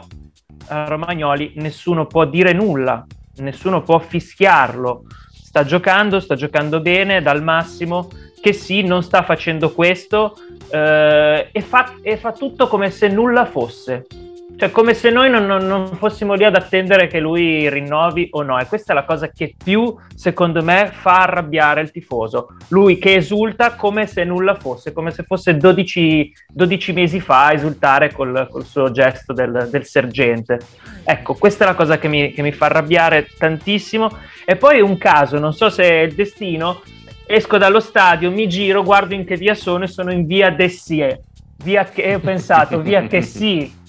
a 0.68 0.84
Romagnoli 0.84 1.54
nessuno 1.56 2.06
può 2.06 2.26
dire 2.26 2.52
nulla, 2.52 3.06
nessuno 3.36 3.82
può 3.82 3.98
fischiarlo 3.98 5.04
sta 5.54 5.62
giocando, 5.64 6.18
sta 6.18 6.34
giocando 6.34 6.80
bene, 6.80 7.22
dal 7.22 7.40
massimo, 7.40 8.08
che 8.40 8.52
sì, 8.52 8.82
non 8.82 9.04
sta 9.04 9.22
facendo 9.22 9.70
questo 9.70 10.36
eh, 10.68 11.48
e, 11.52 11.60
fa, 11.60 11.94
e, 12.02 12.16
fa, 12.16 12.32
tutto 12.32 12.66
come 12.66 12.90
se 12.90 13.06
nulla 13.06 13.44
fosse. 13.44 14.04
Cioè, 14.56 14.70
come 14.70 14.94
se 14.94 15.10
noi 15.10 15.28
non, 15.28 15.46
non, 15.46 15.66
non, 15.66 15.86
fossimo 15.96 16.34
lì 16.34 16.44
ad 16.44 16.54
attendere 16.54 17.08
che 17.08 17.18
lui 17.18 17.68
rinnovi 17.68 18.28
o 18.30 18.42
no. 18.42 18.58
E 18.60 18.66
questa 18.66 18.92
è 18.92 18.94
la 18.94 19.04
cosa 19.04 19.28
che 19.28 19.56
più, 19.62 19.92
secondo 20.14 20.62
me, 20.62 20.90
fa 20.92 21.22
arrabbiare 21.22 21.80
il 21.80 21.90
tifoso. 21.90 22.54
Lui 22.68 22.98
che 22.98 23.14
esulta 23.14 23.74
come 23.74 24.06
se 24.06 24.22
nulla 24.22 24.54
fosse, 24.54 24.92
come 24.92 25.10
se 25.10 25.24
fosse 25.24 25.56
12, 25.56 26.32
12 26.48 26.92
mesi 26.92 27.20
fa 27.20 27.46
a 27.46 27.52
esultare 27.52 28.12
col, 28.12 28.46
col 28.48 28.64
suo 28.64 28.92
gesto 28.92 29.32
del, 29.32 29.68
del, 29.70 29.84
sergente. 29.84 30.60
Ecco, 31.02 31.34
questa 31.34 31.64
è 31.64 31.66
la 31.66 31.74
cosa 31.74 31.98
che 31.98 32.06
mi, 32.06 32.32
che 32.32 32.42
mi 32.42 32.52
fa 32.52 32.66
arrabbiare 32.66 33.26
tantissimo. 33.36 34.08
E 34.44 34.54
poi 34.54 34.80
un 34.80 34.96
caso, 34.98 35.38
non 35.40 35.52
so 35.52 35.68
se 35.68 35.82
è 35.82 36.02
il 36.02 36.14
destino, 36.14 36.80
esco 37.26 37.58
dallo 37.58 37.80
stadio, 37.80 38.30
mi 38.30 38.48
giro, 38.48 38.84
guardo 38.84 39.14
in 39.14 39.24
che 39.24 39.36
via 39.36 39.54
sono 39.54 39.82
e 39.82 39.88
sono 39.88 40.12
in 40.12 40.26
via 40.26 40.50
Dessie. 40.50 41.22
Via 41.56 41.84
che 41.84 42.14
ho 42.14 42.20
pensato, 42.20 42.80
via 42.80 43.06
che 43.08 43.20
sì, 43.22 43.82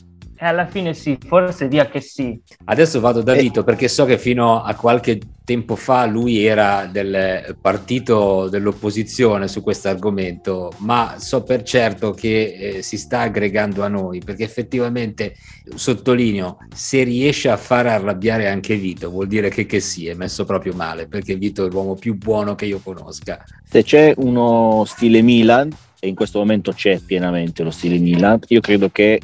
e 0.45 0.47
alla 0.47 0.67
fine 0.67 0.93
sì, 0.93 1.17
forse 1.25 1.67
dia 1.67 1.87
che 1.87 2.01
sì. 2.01 2.39
Adesso 2.65 2.99
vado 2.99 3.23
da 3.23 3.33
Vito 3.33 3.63
perché 3.63 3.87
so 3.87 4.05
che 4.05 4.19
fino 4.19 4.61
a 4.61 4.75
qualche 4.75 5.19
tempo 5.43 5.75
fa 5.75 6.05
lui 6.05 6.45
era 6.45 6.87
del 6.91 7.55
partito 7.59 8.47
dell'opposizione 8.47 9.47
su 9.47 9.63
questo 9.63 9.87
argomento, 9.89 10.71
ma 10.77 11.15
so 11.17 11.41
per 11.41 11.63
certo 11.63 12.11
che 12.11 12.75
eh, 12.77 12.81
si 12.83 12.97
sta 12.97 13.21
aggregando 13.21 13.83
a 13.83 13.87
noi 13.87 14.19
perché 14.19 14.43
effettivamente, 14.43 15.35
sottolineo, 15.73 16.59
se 16.73 17.01
riesce 17.01 17.49
a 17.49 17.57
far 17.57 17.87
arrabbiare 17.87 18.47
anche 18.47 18.75
Vito 18.75 19.09
vuol 19.09 19.27
dire 19.27 19.49
che, 19.49 19.65
che 19.65 19.79
sì, 19.79 20.07
è 20.07 20.13
messo 20.13 20.45
proprio 20.45 20.73
male 20.73 21.07
perché 21.07 21.35
Vito 21.35 21.65
è 21.65 21.69
l'uomo 21.71 21.95
più 21.95 22.15
buono 22.15 22.53
che 22.53 22.65
io 22.65 22.79
conosca. 22.83 23.43
Se 23.67 23.83
c'è 23.83 24.13
uno 24.17 24.83
stile 24.85 25.23
Milan, 25.23 25.75
e 25.99 26.07
in 26.07 26.13
questo 26.13 26.37
momento 26.37 26.71
c'è 26.71 26.99
pienamente 26.99 27.63
lo 27.63 27.71
stile 27.71 27.97
Milan, 27.97 28.39
io 28.49 28.59
credo 28.59 28.89
che 28.91 29.19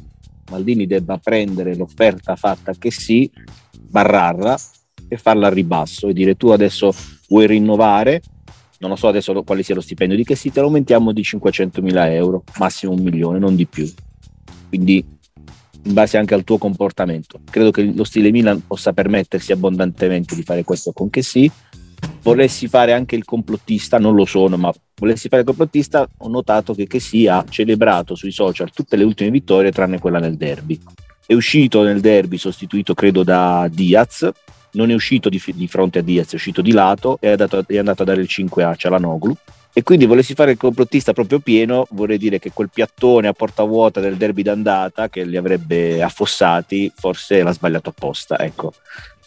Maldini 0.52 0.86
debba 0.86 1.18
prendere 1.18 1.76
l'offerta 1.76 2.36
fatta 2.36 2.74
che 2.74 2.92
sì, 2.92 3.32
barrarla 3.90 4.60
e 5.08 5.18
farla 5.18 5.48
a 5.48 5.50
ribasso 5.50 6.10
e 6.10 6.14
dire 6.14 6.36
tu 6.36 6.50
adesso 6.50 6.94
vuoi 7.30 7.48
rinnovare, 7.48 8.22
non 8.80 8.90
lo 8.90 8.96
so 8.96 9.08
adesso 9.08 9.42
quale 9.44 9.64
sia 9.64 9.76
lo 9.76 9.82
stipendio 9.82 10.18
di 10.18 10.26
che 10.26 10.36
sì, 10.36 10.52
te 10.52 10.60
lo 10.60 10.66
aumentiamo 10.66 11.14
di 11.14 11.24
500 11.24 11.82
mila 11.82 12.12
euro, 12.12 12.44
massimo 12.58 12.92
un 12.92 13.02
milione, 13.02 13.40
non 13.40 13.56
di 13.56 13.66
più. 13.66 13.90
Quindi 14.68 15.20
in 15.84 15.94
base 15.94 16.18
anche 16.18 16.34
al 16.34 16.44
tuo 16.44 16.58
comportamento. 16.58 17.40
Credo 17.50 17.72
che 17.72 17.84
lo 17.84 18.04
stile 18.04 18.32
Milan 18.32 18.66
possa 18.66 18.94
permettersi 18.94 19.52
abbondantemente 19.52 20.36
di 20.36 20.44
fare 20.44 20.64
questo 20.64 20.92
con 20.92 21.10
che 21.10 21.22
sì. 21.22 21.50
Volessi 22.24 22.68
fare 22.68 22.94
anche 22.94 23.16
il 23.16 23.26
complottista, 23.26 23.98
non 23.98 24.16
lo 24.16 24.26
sono, 24.26 24.58
ma 24.58 24.72
volessi 24.96 25.28
fare 25.28 25.42
il 25.42 25.48
complottista, 25.48 26.08
ho 26.18 26.30
notato 26.30 26.74
che 26.74 26.86
Kessi 26.86 27.28
ha 27.28 27.44
celebrato 27.50 28.14
sui 28.14 28.32
social 28.32 28.72
tutte 28.72 28.96
le 28.96 29.04
ultime 29.04 29.32
vittorie 29.32 29.72
tranne 29.72 30.00
quella 30.00 30.20
nel 30.20 30.38
derby. 30.38 30.80
È 31.26 31.34
uscito 31.34 31.84
nel 31.84 32.00
derby 32.00 32.38
sostituito 32.38 32.94
credo 32.94 33.24
da 33.24 33.68
Diaz, 33.72 34.30
non 34.74 34.92
è 34.92 34.94
uscito 34.94 35.30
di, 35.30 35.42
di 35.56 35.68
fronte 35.68 36.00
a 36.00 36.02
Diaz, 36.02 36.32
è 36.32 36.36
uscito 36.36 36.62
di 36.62 36.72
lato 36.72 37.18
e 37.20 37.34
è, 37.34 37.36
dato, 37.36 37.64
è 37.66 37.78
andato 37.78 38.04
a 38.04 38.06
dare 38.06 38.22
il 38.22 38.28
5 38.28 38.64
a 38.64 38.76
Cialanoglu. 38.76 39.36
E 39.74 39.84
quindi 39.84 40.06
volessi 40.06 40.34
fare 40.34 40.52
il 40.52 40.58
complottista 40.58 41.14
proprio 41.14 41.40
pieno, 41.40 41.88
vorrei 41.92 42.18
dire 42.18 42.40
che 42.40 42.52
quel 42.52 42.70
piattone 42.70 43.30
a 43.30 43.34
porta 43.34 43.64
vuota 43.64 44.02
del 44.02 44.18
derby 44.18 44.42
d'andata 44.42 45.08
che 45.08 45.24
li 45.24 45.38
avrebbe 45.38 46.04
affossati, 46.04 46.92
forse 46.94 47.42
l'ha 47.42 47.54
sbagliato 47.54 47.90
apposta. 47.90 48.38
Ecco, 48.38 48.74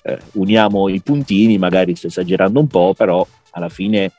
eh, 0.06 0.18
uniamo 0.32 0.88
i 0.88 1.00
puntini, 1.00 1.56
magari 1.58 1.96
sto 1.96 2.08
esagerando 2.08 2.60
un 2.60 2.66
po', 2.66 2.94
però 2.94 3.26
alla 3.50 3.70
fine 3.70 4.12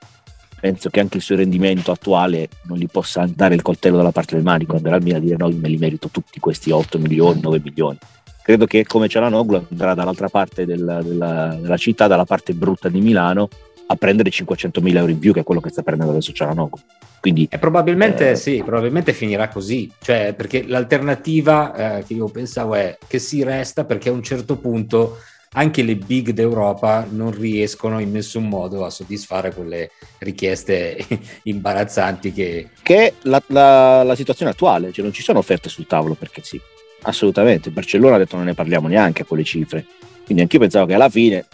penso 0.59 0.89
che 0.89 0.99
anche 0.99 1.17
il 1.17 1.23
suo 1.23 1.35
rendimento 1.35 1.91
attuale 1.91 2.49
non 2.63 2.77
gli 2.77 2.87
possa 2.87 3.29
dare 3.31 3.53
il 3.53 3.61
coltello 3.61 3.97
dalla 3.97 4.11
parte 4.11 4.35
del 4.35 4.43
manico, 4.43 4.75
andrà 4.75 4.95
al 4.95 5.03
Milan 5.03 5.21
a 5.21 5.23
dire 5.23 5.35
no, 5.37 5.49
io 5.49 5.57
me 5.57 5.69
li 5.69 5.77
merito 5.77 6.09
tutti 6.09 6.39
questi 6.39 6.71
8 6.71 6.97
milioni, 6.97 7.39
9 7.39 7.61
milioni. 7.63 7.97
Credo 8.41 8.65
che 8.65 8.83
come 8.85 9.07
Cialanoglu 9.07 9.67
andrà 9.71 9.93
dall'altra 9.93 10.27
parte 10.27 10.65
della, 10.65 11.01
della, 11.01 11.57
della 11.59 11.77
città, 11.77 12.07
dalla 12.07 12.25
parte 12.25 12.53
brutta 12.53 12.89
di 12.89 13.01
Milano, 13.01 13.47
a 13.87 13.95
prendere 13.95 14.31
500.000 14.31 14.97
euro 14.97 15.11
in 15.11 15.19
più 15.19 15.33
che 15.33 15.41
è 15.41 15.43
quello 15.43 15.61
che 15.61 15.69
sta 15.69 15.83
prendendo 15.83 16.13
adesso 16.13 16.31
Cialanoglu. 16.31 16.79
Quindi, 17.19 17.47
e 17.49 17.57
probabilmente 17.57 18.31
eh, 18.31 18.35
sì, 18.35 18.61
probabilmente 18.63 19.13
finirà 19.13 19.49
così, 19.49 19.91
cioè 19.99 20.33
perché 20.37 20.63
l'alternativa 20.67 21.97
eh, 21.97 22.03
che 22.03 22.13
io 22.13 22.27
pensavo 22.27 22.75
è 22.75 22.97
che 23.07 23.17
si 23.17 23.43
resta 23.43 23.83
perché 23.83 24.09
a 24.09 24.11
un 24.11 24.21
certo 24.21 24.57
punto 24.57 25.17
anche 25.57 25.83
le 25.83 25.95
big 25.95 26.31
d'Europa 26.31 27.07
non 27.09 27.31
riescono 27.31 27.99
in 27.99 28.11
nessun 28.11 28.47
modo 28.47 28.85
a 28.85 28.89
soddisfare 28.89 29.53
quelle 29.53 29.91
richieste 30.19 30.97
imbarazzanti 31.43 32.31
che... 32.31 32.69
Che 32.81 33.13
la, 33.23 33.41
la, 33.47 34.03
la 34.03 34.15
situazione 34.15 34.51
attuale, 34.51 34.91
cioè 34.91 35.03
non 35.03 35.13
ci 35.13 35.23
sono 35.23 35.39
offerte 35.39 35.69
sul 35.69 35.87
tavolo 35.87 36.15
perché 36.15 36.41
sì, 36.43 36.59
assolutamente. 37.03 37.71
Barcellona 37.71 38.15
ha 38.15 38.19
detto 38.19 38.35
non 38.35 38.45
ne 38.45 38.53
parliamo 38.53 38.87
neanche 38.87 39.21
a 39.21 39.25
quelle 39.25 39.45
cifre, 39.45 39.85
quindi 40.25 40.43
anch'io 40.43 40.59
pensavo 40.59 40.87
che 40.87 40.93
alla 40.93 41.09
fine, 41.09 41.45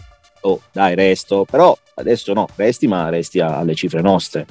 oh 0.42 0.60
dai 0.72 0.96
resto, 0.96 1.46
però 1.48 1.76
adesso 1.94 2.32
no, 2.32 2.48
resti 2.56 2.88
ma 2.88 3.08
resti 3.08 3.38
alle 3.38 3.74
cifre 3.76 4.00
nostre. 4.00 4.46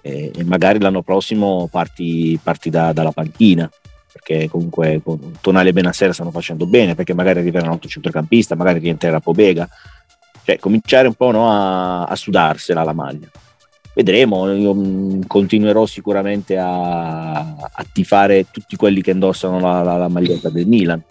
E, 0.00 0.30
e 0.34 0.44
magari 0.44 0.78
l'anno 0.80 1.02
prossimo 1.02 1.68
parti, 1.70 2.38
parti 2.42 2.70
da, 2.70 2.92
dalla 2.92 3.12
panchina 3.12 3.68
perché 4.10 4.48
comunque 4.48 5.00
con 5.02 5.36
Tonali 5.40 5.68
e 5.68 5.72
Benasser 5.72 6.14
stanno 6.14 6.30
facendo 6.30 6.66
bene, 6.66 6.94
perché 6.94 7.14
magari 7.14 7.40
arriverà 7.40 7.66
un 7.66 7.72
altro 7.72 7.88
centrocampista, 7.88 8.56
magari 8.56 8.78
rientrerà 8.78 9.20
Pobega, 9.20 9.68
cioè 10.44 10.58
cominciare 10.58 11.08
un 11.08 11.14
po' 11.14 11.30
no, 11.30 11.50
a, 11.50 12.04
a, 12.04 12.16
sudarsela 12.16 12.82
la 12.82 12.94
maglia. 12.94 13.28
Vedremo, 13.94 14.50
io 14.52 14.74
mm, 14.74 15.22
continuerò 15.26 15.84
sicuramente 15.84 16.56
a, 16.56 17.38
a 17.38 17.86
tifare 17.92 18.46
tutti 18.50 18.76
quelli 18.76 19.02
che 19.02 19.10
indossano 19.10 19.60
la, 19.60 19.82
la, 19.82 19.96
la 19.96 20.08
maglietta 20.08 20.48
del 20.48 20.66
Milan. 20.66 21.02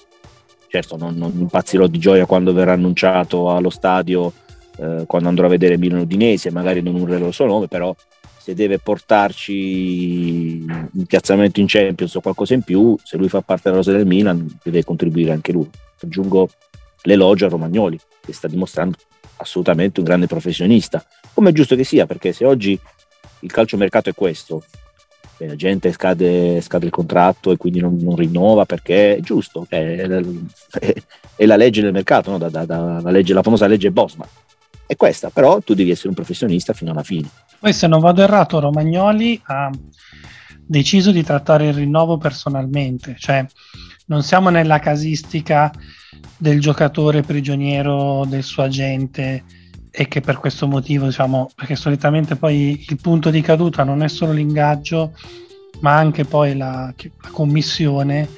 Certo, 0.69 0.97
non, 0.97 1.15
non, 1.15 1.31
impazzirò 1.37 1.87
di 1.87 1.99
gioia 1.99 2.25
quando 2.25 2.51
verrà 2.51 2.73
annunciato 2.73 3.51
allo 3.51 3.69
stadio, 3.69 4.33
eh, 4.77 5.03
quando 5.05 5.29
andrò 5.29 5.45
a 5.45 5.49
vedere 5.49 5.77
Milan 5.77 5.99
Udinese, 5.99 6.51
magari 6.51 6.81
non 6.81 6.95
urlerò 6.95 7.27
il 7.27 7.33
suo 7.33 7.45
nome, 7.45 7.67
però 7.67 7.95
se 8.47 8.53
deve 8.53 8.79
portarci 8.79 10.63
un 10.65 11.05
piazzamento 11.05 11.59
in 11.59 11.65
Champions 11.67 12.15
o 12.15 12.21
qualcosa 12.21 12.53
in 12.53 12.61
più, 12.61 12.97
se 13.03 13.17
lui 13.17 13.27
fa 13.27 13.41
parte 13.41 13.63
della 13.63 13.75
rosa 13.75 13.91
del 13.91 14.05
Milan, 14.05 14.47
deve 14.63 14.85
contribuire 14.85 15.33
anche 15.33 15.51
lui. 15.51 15.69
Aggiungo 16.01 16.47
l'elogio 17.01 17.47
a 17.47 17.49
Romagnoli, 17.49 17.99
che 18.21 18.31
sta 18.31 18.47
dimostrando 18.47 18.95
assolutamente 19.35 19.99
un 19.99 20.05
grande 20.05 20.27
professionista, 20.27 21.05
come 21.33 21.49
è 21.49 21.51
giusto 21.51 21.75
che 21.75 21.83
sia, 21.83 22.05
perché 22.05 22.31
se 22.31 22.45
oggi 22.45 22.79
il 23.41 23.51
calciomercato 23.51 24.11
è 24.11 24.13
questo, 24.13 24.63
la 25.39 25.57
gente 25.57 25.91
scade, 25.91 26.61
scade, 26.61 26.85
il 26.85 26.91
contratto 26.91 27.51
e 27.51 27.57
quindi 27.57 27.81
non, 27.81 27.97
non 27.99 28.15
rinnova 28.15 28.63
perché 28.65 29.17
è 29.17 29.19
giusto, 29.19 29.65
è, 29.67 29.75
è, 29.75 30.93
è, 31.35 31.45
la 31.45 31.57
legge 31.57 31.81
del 31.81 31.91
mercato, 31.91 32.31
no? 32.31 32.37
da, 32.37 32.47
da, 32.47 32.63
da, 32.63 33.01
la, 33.01 33.11
legge, 33.11 33.33
la 33.33 33.43
famosa 33.43 33.67
legge 33.67 33.91
Bosman. 33.91 34.29
È 34.87 34.95
questa, 34.95 35.29
però 35.29 35.59
tu 35.59 35.73
devi 35.73 35.91
essere 35.91 36.07
un 36.07 36.15
professionista 36.15 36.71
fino 36.73 36.91
alla 36.91 37.03
fine. 37.03 37.29
Poi, 37.59 37.73
se 37.73 37.87
non 37.87 37.99
vado 37.99 38.21
errato, 38.21 38.59
Romagnoli 38.59 39.39
ha 39.45 39.69
deciso 40.65 41.11
di 41.11 41.23
trattare 41.23 41.67
il 41.67 41.73
rinnovo 41.73 42.17
personalmente, 42.17 43.15
cioè 43.19 43.45
non 44.05 44.23
siamo 44.23 44.49
nella 44.49 44.79
casistica 44.79 45.71
del 46.37 46.61
giocatore 46.61 47.21
prigioniero 47.21 48.25
del 48.25 48.43
suo 48.43 48.63
agente 48.63 49.43
e 49.91 50.07
che 50.07 50.21
per 50.21 50.37
questo 50.37 50.67
motivo, 50.67 51.05
diciamo, 51.05 51.49
perché 51.53 51.75
solitamente 51.75 52.35
poi 52.35 52.85
il 52.87 52.99
punto 53.01 53.29
di 53.29 53.41
caduta 53.41 53.83
non 53.83 54.03
è 54.03 54.07
solo 54.07 54.31
l'ingaggio, 54.31 55.13
ma 55.81 55.97
anche 55.97 56.23
poi 56.23 56.55
la, 56.55 56.93
la 56.95 57.29
commissione 57.31 58.29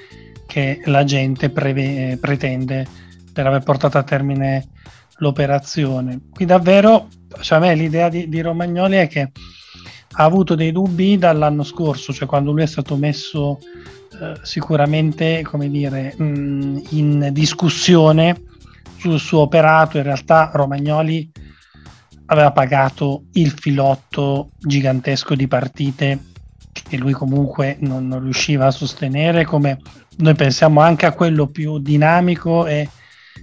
che 0.48 0.82
l'agente 0.86 1.50
preve, 1.50 2.18
pretende 2.20 2.88
per 3.32 3.46
aver 3.46 3.62
portato 3.62 3.98
a 3.98 4.04
termine 4.04 4.70
l'operazione. 5.20 6.20
Qui 6.32 6.46
davvero, 6.46 7.08
cioè 7.42 7.58
a 7.58 7.62
me 7.62 7.76
l'idea 7.76 8.10
di, 8.10 8.28
di 8.28 8.42
Romagnoli 8.42 8.98
è 8.98 9.08
che 9.08 9.32
ha 10.12 10.24
avuto 10.24 10.56
dei 10.56 10.72
dubbi 10.72 11.18
dall'anno 11.18 11.64
scorso, 11.64 12.12
cioè 12.12 12.28
quando 12.28 12.52
lui 12.52 12.64
è 12.64 12.68
stato 12.68 12.96
messo 12.96 13.60
eh, 14.20 14.40
sicuramente, 14.42 15.44
come 15.44 15.70
dire, 15.70 16.14
mh, 16.18 16.24
mm, 16.24 16.78
in 16.90 17.30
discussione 17.32 18.42
sul 18.98 19.20
suo 19.20 19.42
operato. 19.42 19.98
In 19.98 20.04
realtà 20.04 20.52
Romagnoli 20.54 21.32
aveva 22.26 22.52
pagato 22.52 23.26
il 23.34 23.52
filotto 23.52 24.52
gigantesco 24.58 25.36
di 25.36 25.48
partite 25.48 26.20
che 26.72 26.98
lui 26.98 27.14
comunque 27.14 27.78
non, 27.82 28.08
non 28.08 28.22
riusciva 28.22 28.68
a 28.68 28.72
sostenere, 28.72 29.46
come 29.46 29.80
noi 30.18 30.36
pensiamo 30.36 30.82
anche 30.82 31.06
a 31.06 31.14
quello 31.14 31.48
più 31.48 31.80
dinamico 31.80 32.66
e 32.66 32.90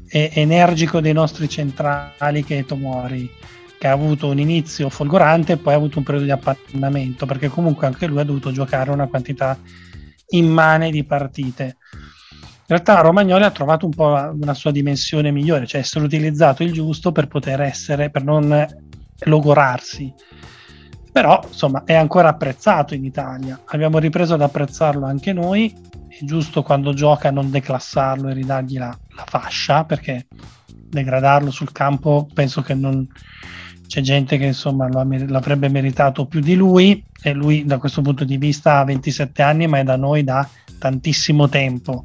energico 0.08 1.00
dei 1.00 1.12
nostri 1.12 1.48
centrali 1.48 2.44
che 2.44 2.58
è 2.58 2.64
Tomori 2.64 3.30
che 3.78 3.88
ha 3.88 3.92
avuto 3.92 4.28
un 4.28 4.38
inizio 4.38 4.88
folgorante 4.88 5.52
e 5.52 5.56
poi 5.58 5.74
ha 5.74 5.76
avuto 5.76 5.98
un 5.98 6.04
periodo 6.04 6.26
di 6.26 6.32
appannamento 6.32 7.26
perché 7.26 7.48
comunque 7.48 7.86
anche 7.86 8.06
lui 8.06 8.20
ha 8.20 8.24
dovuto 8.24 8.50
giocare 8.50 8.90
una 8.90 9.06
quantità 9.06 9.58
immane 10.28 10.90
di 10.90 11.04
partite. 11.04 11.76
In 12.68 12.74
realtà 12.74 13.00
Romagnoli 13.00 13.44
ha 13.44 13.50
trovato 13.50 13.84
un 13.84 13.92
po' 13.92 14.06
una 14.40 14.54
sua 14.54 14.72
dimensione 14.72 15.30
migliore 15.30 15.66
cioè 15.66 15.80
essere 15.80 16.04
utilizzato 16.04 16.64
il 16.64 16.72
giusto 16.72 17.12
per 17.12 17.28
poter 17.28 17.60
essere 17.60 18.10
per 18.10 18.24
non 18.24 18.66
logorarsi. 19.20 20.12
Però 21.12 21.40
insomma 21.46 21.84
è 21.84 21.94
ancora 21.94 22.28
apprezzato 22.28 22.94
in 22.94 23.04
Italia. 23.04 23.60
Abbiamo 23.66 23.98
ripreso 23.98 24.34
ad 24.34 24.42
apprezzarlo 24.42 25.06
anche 25.06 25.32
noi. 25.32 25.74
È 26.08 26.24
giusto 26.24 26.62
quando 26.62 26.92
gioca 26.92 27.30
non 27.30 27.50
declassarlo 27.50 28.28
e 28.28 28.34
ridargli 28.34 28.78
la, 28.78 28.96
la 29.16 29.24
fascia 29.26 29.84
perché 29.84 30.26
degradarlo 30.66 31.50
sul 31.50 31.72
campo 31.72 32.28
penso 32.32 32.62
che 32.62 32.74
non 32.74 33.08
c'è 33.86 34.00
gente 34.00 34.36
che 34.36 34.46
insomma 34.46 34.88
l'avrebbe 34.88 35.68
meritato 35.68 36.26
più 36.26 36.40
di 36.40 36.54
lui. 36.54 37.02
E 37.22 37.32
lui 37.32 37.64
da 37.64 37.78
questo 37.78 38.02
punto 38.02 38.24
di 38.24 38.36
vista 38.36 38.78
ha 38.78 38.84
27 38.84 39.42
anni 39.42 39.66
ma 39.66 39.78
è 39.78 39.84
da 39.84 39.96
noi 39.96 40.22
da 40.22 40.48
tantissimo 40.78 41.48
tempo. 41.48 42.04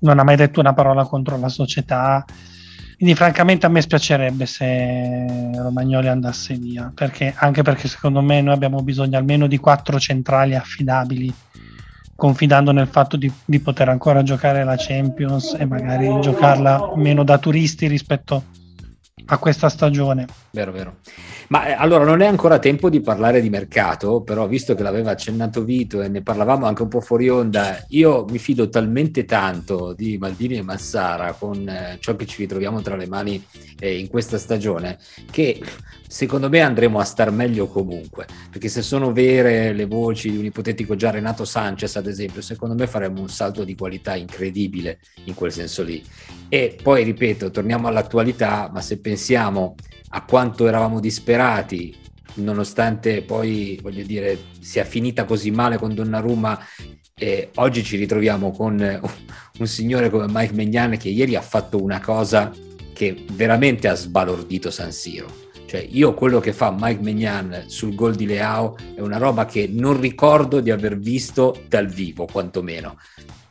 Non 0.00 0.18
ha 0.18 0.24
mai 0.24 0.36
detto 0.36 0.60
una 0.60 0.74
parola 0.74 1.04
contro 1.04 1.38
la 1.38 1.48
società. 1.48 2.24
Quindi 2.96 3.14
francamente 3.14 3.66
a 3.66 3.68
me 3.68 3.80
spiacerebbe 3.80 4.46
se 4.46 5.50
Romagnoli 5.56 6.06
andasse 6.06 6.54
via 6.54 6.92
perché, 6.94 7.34
anche 7.36 7.62
perché 7.62 7.88
secondo 7.88 8.20
me 8.20 8.40
noi 8.40 8.54
abbiamo 8.54 8.80
bisogno 8.82 9.18
almeno 9.18 9.48
di 9.48 9.58
quattro 9.58 9.98
centrali 9.98 10.54
affidabili 10.54 11.32
confidando 12.14 12.72
nel 12.72 12.88
fatto 12.88 13.16
di, 13.16 13.30
di, 13.44 13.60
poter 13.60 13.88
ancora 13.88 14.22
giocare 14.22 14.64
la 14.64 14.76
Champions 14.76 15.54
e 15.58 15.64
magari 15.64 16.20
giocarla 16.20 16.92
meno 16.96 17.24
da 17.24 17.38
turisti 17.38 17.86
rispetto 17.86 18.44
a 19.26 19.38
questa 19.38 19.68
stagione. 19.68 20.26
Vero, 20.50 20.72
vero. 20.72 20.96
Ma 21.48 21.66
eh, 21.66 21.72
allora 21.72 22.04
non 22.04 22.22
è 22.22 22.26
ancora 22.26 22.58
tempo 22.58 22.88
di 22.88 23.00
parlare 23.00 23.40
di 23.40 23.50
mercato, 23.50 24.22
però 24.22 24.46
visto 24.46 24.74
che 24.74 24.82
l'aveva 24.82 25.10
accennato 25.10 25.64
Vito 25.64 26.00
e 26.00 26.08
ne 26.08 26.22
parlavamo 26.22 26.66
anche 26.66 26.82
un 26.82 26.88
po' 26.88 27.00
fuori 27.00 27.28
onda, 27.28 27.84
io 27.88 28.24
mi 28.28 28.38
fido 28.38 28.68
talmente 28.68 29.24
tanto 29.24 29.92
di 29.92 30.16
Maldini 30.18 30.56
e 30.56 30.62
Massara 30.62 31.32
con 31.32 31.68
eh, 31.68 31.98
ciò 32.00 32.16
che 32.16 32.26
ci 32.26 32.38
ritroviamo 32.38 32.80
tra 32.80 32.96
le 32.96 33.06
mani 33.06 33.44
eh, 33.78 33.98
in 33.98 34.08
questa 34.08 34.38
stagione 34.38 34.98
che 35.30 35.60
secondo 36.12 36.50
me 36.50 36.60
andremo 36.60 36.98
a 36.98 37.04
star 37.04 37.30
meglio 37.30 37.68
comunque, 37.68 38.26
perché 38.50 38.68
se 38.68 38.82
sono 38.82 39.14
vere 39.14 39.72
le 39.72 39.86
voci 39.86 40.30
di 40.30 40.36
un 40.36 40.44
ipotetico 40.44 40.94
già 40.94 41.08
Renato 41.08 41.46
Sanchez 41.46 41.96
ad 41.96 42.06
esempio, 42.06 42.42
secondo 42.42 42.74
me 42.74 42.86
faremo 42.86 43.22
un 43.22 43.30
salto 43.30 43.64
di 43.64 43.74
qualità 43.74 44.14
incredibile 44.14 44.98
in 45.24 45.34
quel 45.34 45.52
senso 45.52 45.82
lì. 45.82 46.04
E 46.50 46.76
poi 46.82 47.02
ripeto, 47.04 47.50
torniamo 47.50 47.88
all'attualità, 47.88 48.68
ma 48.70 48.82
se 48.82 48.98
pensiamo 48.98 49.74
a 50.10 50.22
quanto 50.26 50.66
eravamo 50.66 51.00
disperati, 51.00 51.96
nonostante 52.34 53.22
poi, 53.22 53.78
voglio 53.80 54.04
dire, 54.04 54.38
sia 54.60 54.84
finita 54.84 55.24
così 55.24 55.50
male 55.50 55.78
con 55.78 55.94
Donnarumma, 55.94 56.60
eh, 57.14 57.48
oggi 57.54 57.82
ci 57.82 57.96
ritroviamo 57.96 58.50
con 58.50 59.00
un 59.58 59.66
signore 59.66 60.10
come 60.10 60.26
Mike 60.28 60.52
Megnan 60.52 60.98
che 60.98 61.08
ieri 61.08 61.36
ha 61.36 61.42
fatto 61.42 61.82
una 61.82 62.00
cosa 62.00 62.52
che 62.92 63.24
veramente 63.32 63.88
ha 63.88 63.94
sbalordito 63.94 64.70
San 64.70 64.92
Siro. 64.92 65.51
Cioè, 65.72 65.86
io 65.88 66.12
quello 66.12 66.38
che 66.38 66.52
fa 66.52 66.76
Mike 66.78 67.00
Megnan 67.00 67.64
sul 67.68 67.94
gol 67.94 68.14
di 68.14 68.26
Leao 68.26 68.76
è 68.94 69.00
una 69.00 69.16
roba 69.16 69.46
che 69.46 69.70
non 69.72 69.98
ricordo 69.98 70.60
di 70.60 70.70
aver 70.70 70.98
visto 70.98 71.62
dal 71.66 71.86
vivo, 71.86 72.26
quantomeno 72.30 72.98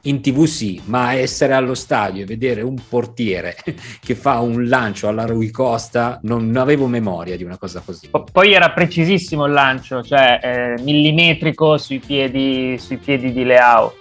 in 0.03 0.21
tv 0.21 0.45
sì, 0.45 0.79
ma 0.85 1.13
essere 1.13 1.53
allo 1.53 1.73
stadio 1.73 2.21
e 2.21 2.25
vedere 2.25 2.61
un 2.61 2.75
portiere 2.87 3.55
che 3.99 4.13
fa 4.13 4.39
un 4.39 4.67
lancio 4.67 5.07
alla 5.07 5.25
Rui 5.25 5.49
Costa, 5.49 6.19
non 6.23 6.55
avevo 6.57 6.85
memoria 6.85 7.35
di 7.35 7.43
una 7.43 7.57
cosa 7.57 7.81
così. 7.83 8.09
Poi 8.09 8.53
era 8.53 8.69
precisissimo 8.71 9.45
il 9.45 9.53
lancio, 9.53 10.03
cioè 10.03 10.39
eh, 10.43 10.81
millimetrico 10.83 11.79
sui 11.79 11.97
piedi, 11.97 12.77
sui 12.77 12.97
piedi 12.97 13.31
di 13.31 13.43
Leao. 13.43 13.95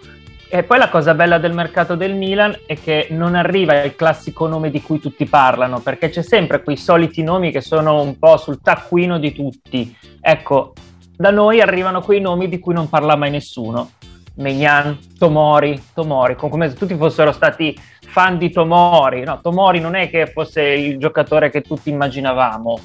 E 0.53 0.65
poi 0.65 0.79
la 0.79 0.89
cosa 0.89 1.15
bella 1.15 1.39
del 1.39 1.53
mercato 1.53 1.95
del 1.95 2.17
Milan 2.17 2.59
è 2.67 2.75
che 2.75 3.07
non 3.11 3.37
arriva 3.37 3.85
il 3.85 3.95
classico 3.95 4.49
nome 4.49 4.71
di 4.71 4.83
cui 4.83 4.99
tutti 4.99 5.25
parlano, 5.25 5.79
perché 5.79 6.09
c'è 6.09 6.23
sempre 6.23 6.65
quei 6.65 6.77
soliti 6.77 7.23
nomi 7.23 7.53
che 7.53 7.61
sono 7.61 8.03
un 8.03 8.19
po' 8.19 8.37
sul 8.37 8.61
taccuino 8.61 9.21
di 9.21 9.33
tutti. 9.33 9.97
Ecco, 10.21 10.73
da 11.17 11.31
noi 11.31 11.61
arrivano 11.61 12.01
quei 12.01 12.21
nomi 12.21 12.49
di 12.49 12.59
cui 12.59 12.75
non 12.75 12.89
parla 12.89 13.15
mai 13.15 13.31
nessuno 13.31 13.93
Megnan, 14.41 14.99
Tomori, 15.19 15.81
Tomori, 15.95 16.35
come 16.35 16.69
se 16.69 16.75
tutti 16.75 16.97
fossero 16.97 17.31
stati 17.33 17.79
fan 18.01 18.39
di 18.39 18.51
Tomori. 18.51 19.23
No, 19.23 19.41
Tomori 19.41 19.81
non 19.81 19.95
è 19.95 20.09
che 20.11 20.27
fosse 20.27 20.63
il 20.63 20.99
giocatore 20.99 21.51
che 21.51 21.61
tutti 21.61 21.91
immaginavamo. 21.91 22.81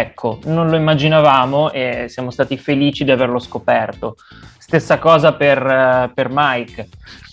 Ecco, 0.00 0.38
non 0.44 0.68
lo 0.68 0.76
immaginavamo 0.76 1.72
e 1.72 2.06
siamo 2.08 2.30
stati 2.30 2.56
felici 2.56 3.04
di 3.04 3.10
averlo 3.10 3.38
scoperto. 3.38 4.16
Stessa 4.58 4.98
cosa 4.98 5.32
per, 5.34 5.62
uh, 5.62 6.12
per 6.12 6.28
Mike. 6.30 6.88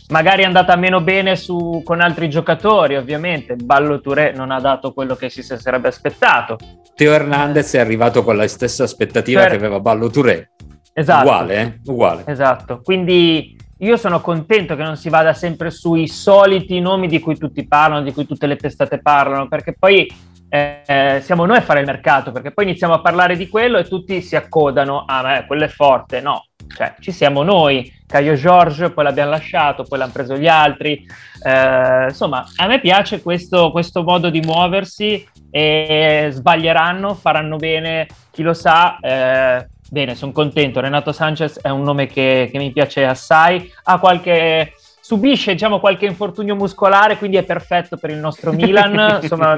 Magari 0.10 0.44
è 0.44 0.46
andata 0.46 0.76
meno 0.76 1.02
bene 1.02 1.36
su, 1.36 1.82
con 1.84 2.02
altri 2.02 2.30
giocatori, 2.30 2.96
ovviamente. 2.96 3.56
Ballo 3.56 4.00
Touré 4.02 4.34
non 4.34 4.52
ha 4.52 4.60
dato 4.60 4.94
quello 4.94 5.16
che 5.16 5.30
si 5.30 5.42
sarebbe 5.42 5.88
aspettato. 5.88 6.58
Teo 6.94 7.14
Hernandez 7.14 7.74
è 7.74 7.80
arrivato 7.80 8.24
con 8.24 8.36
la 8.36 8.48
stessa 8.48 8.84
aspettativa 8.84 9.42
per... 9.42 9.50
che 9.50 9.56
aveva 9.56 9.80
Ballo 9.80 10.10
Touré. 10.10 10.52
Esatto. 10.94 11.24
Uguale, 11.24 11.56
eh? 11.56 11.80
Uguale. 11.86 12.24
Esatto. 12.28 12.82
Quindi 12.84 13.58
io 13.80 13.98
sono 13.98 14.22
contento 14.22 14.76
che 14.76 14.84
non 14.84 14.96
si 14.96 15.10
vada 15.10 15.34
sempre 15.34 15.72
sui 15.72 16.08
soliti 16.08 16.80
nomi 16.80 17.08
di 17.08 17.20
cui 17.20 17.38
tutti 17.38 17.68
parlano, 17.68 18.04
di 18.04 18.14
cui 18.14 18.28
tutte 18.28 18.46
le 18.46 18.58
testate 18.58 19.00
parlano, 19.00 19.48
perché 19.48 19.74
poi 19.78 20.08
eh, 20.56 21.20
siamo 21.24 21.46
noi 21.46 21.58
a 21.58 21.62
fare 21.62 21.80
il 21.80 21.88
mercato, 21.88 22.32
perché 22.32 22.52
poi 22.52 22.66
iniziamo 22.66 22.94
a 22.94 23.02
parlare 23.02 23.36
di 23.36 23.50
quello 23.50 23.80
e 23.80 23.86
tutti 23.86 24.22
si 24.22 24.36
accodano, 24.36 25.04
ah, 25.08 25.24
beh, 25.24 25.46
quello 25.48 25.64
è 25.64 25.68
forte, 25.68 26.22
no, 26.22 26.46
cioè 26.76 26.94
ci 27.00 27.12
siamo 27.12 27.42
noi, 27.42 27.92
Caio 28.06 28.36
Giorgio, 28.36 28.94
poi 28.94 29.04
l'abbiamo 29.06 29.32
lasciato, 29.32 29.84
poi 29.84 29.98
l'hanno 29.98 30.12
preso 30.12 30.38
gli 30.38 30.48
altri, 30.48 31.04
eh, 31.44 32.06
insomma 32.08 32.46
a 32.58 32.68
me 32.68 32.80
piace 32.80 33.24
questo, 33.24 33.72
questo, 33.72 34.04
modo 34.04 34.30
di 34.30 34.42
muoversi 34.42 35.28
e 35.50 36.28
sbaglieranno, 36.30 37.16
faranno 37.16 37.56
bene, 37.56 38.06
chi 38.30 38.44
lo 38.44 38.54
sa, 38.54 39.00
eh, 39.00 39.68
bene, 39.90 40.14
sono 40.14 40.32
contento, 40.32 40.82
Renato 40.82 41.12
Sanchez 41.12 41.62
è 41.62 41.70
un 41.70 41.82
nome 41.82 42.06
che, 42.06 42.48
che 42.52 42.60
mi 42.60 42.72
piace 42.72 43.06
assai, 43.06 43.72
ha 43.86 43.98
qualche 43.98 44.74
subisce 45.04 45.52
diciamo, 45.52 45.82
qualche 45.82 46.06
infortunio 46.06 46.56
muscolare, 46.56 47.18
quindi 47.18 47.36
è 47.36 47.44
perfetto 47.44 47.98
per 47.98 48.10
il 48.10 48.18
nostro 48.18 48.54
Milan. 48.54 49.20
Insomma, 49.22 49.58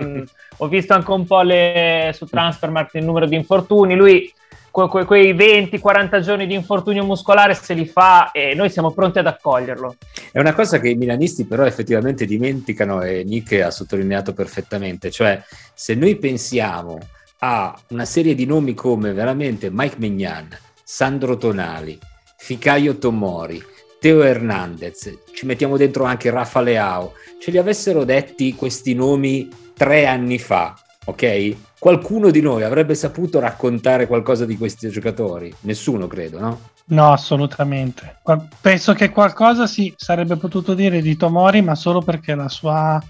ho 0.58 0.67
visto 0.67 0.93
anche 0.93 1.12
un 1.12 1.27
po' 1.27 1.43
le, 1.43 2.12
su 2.15 2.25
Transfermarkt 2.25 2.95
il 2.95 3.05
numero 3.05 3.27
di 3.27 3.36
infortuni. 3.36 3.95
Lui 3.95 4.34
que, 4.71 4.88
que, 4.88 5.05
quei 5.05 5.36
20-40 5.36 6.19
giorni 6.21 6.47
di 6.47 6.55
infortunio 6.55 7.05
muscolare 7.05 7.53
se 7.53 7.75
li 7.75 7.86
fa 7.86 8.31
e 8.31 8.55
noi 8.55 8.71
siamo 8.71 8.89
pronti 8.89 9.19
ad 9.19 9.27
accoglierlo. 9.27 9.97
È 10.31 10.39
una 10.39 10.55
cosa 10.55 10.79
che 10.79 10.89
i 10.89 10.95
milanisti 10.95 11.45
però 11.45 11.63
effettivamente 11.63 12.25
dimenticano 12.25 13.03
e 13.03 13.23
Nick 13.23 13.62
ha 13.62 13.69
sottolineato 13.69 14.34
perfettamente, 14.34 15.12
cioè 15.12 15.39
se 15.75 15.93
noi 15.93 16.15
pensiamo 16.15 16.97
a 17.39 17.77
una 17.89 18.05
serie 18.05 18.34
di 18.34 18.47
nomi 18.47 18.73
come 18.73 19.13
veramente 19.13 19.69
Mike 19.69 19.97
Mignan, 19.99 20.47
Sandro 20.84 21.38
Tonali, 21.38 21.99
Ficaio 22.36 22.97
Tomori, 22.97 23.63
Teo 24.05 24.21
Hernandez, 24.21 25.17
ci 25.33 25.47
mettiamo 25.47 25.77
dentro 25.77 26.03
anche 26.03 26.29
Rafa 26.29 26.61
Leao, 26.61 27.13
ce 27.41 27.49
li 27.49 27.57
avessero 27.57 28.03
detti 28.03 28.53
questi 28.53 28.93
nomi 28.93 29.49
tre 29.73 30.05
anni 30.05 30.37
fa, 30.37 30.75
ok? 31.05 31.55
Qualcuno 31.79 32.29
di 32.29 32.39
noi 32.39 32.61
avrebbe 32.61 32.93
saputo 32.93 33.39
raccontare 33.39 34.05
qualcosa 34.05 34.45
di 34.45 34.57
questi 34.57 34.89
giocatori? 34.89 35.51
Nessuno, 35.61 36.05
credo, 36.05 36.39
no? 36.39 36.59
No, 36.89 37.13
assolutamente. 37.13 38.17
Penso 38.61 38.93
che 38.93 39.09
qualcosa 39.09 39.65
si 39.65 39.91
sarebbe 39.97 40.35
potuto 40.35 40.75
dire 40.75 41.01
di 41.01 41.17
Tomori, 41.17 41.63
ma 41.63 41.73
solo 41.73 42.03
perché 42.03 42.35
la 42.35 42.47
sua 42.47 43.01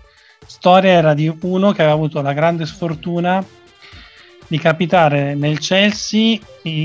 storia 0.46 0.92
era 0.92 1.14
di 1.14 1.28
uno 1.42 1.74
che 1.74 1.82
aveva 1.82 1.98
avuto 1.98 2.22
la 2.22 2.32
grande 2.32 2.66
sfortuna 2.66 3.46
di 4.48 4.60
capitare 4.60 5.34
nel 5.34 5.60
Chelsea 5.60 6.40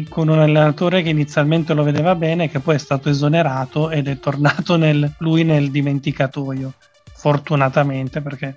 con 0.09 0.29
un 0.29 0.39
allenatore 0.39 1.03
che 1.03 1.11
inizialmente 1.11 1.75
lo 1.75 1.83
vedeva 1.83 2.15
bene, 2.15 2.49
che 2.49 2.61
poi 2.61 2.77
è 2.77 2.79
stato 2.79 3.09
esonerato 3.09 3.91
ed 3.91 4.09
è 4.09 4.19
tornato 4.19 4.77
nel, 4.77 5.15
lui 5.19 5.45
nel 5.45 5.71
dimenticatoio, 5.71 6.73
fortunatamente 7.13 8.21
perché 8.21 8.55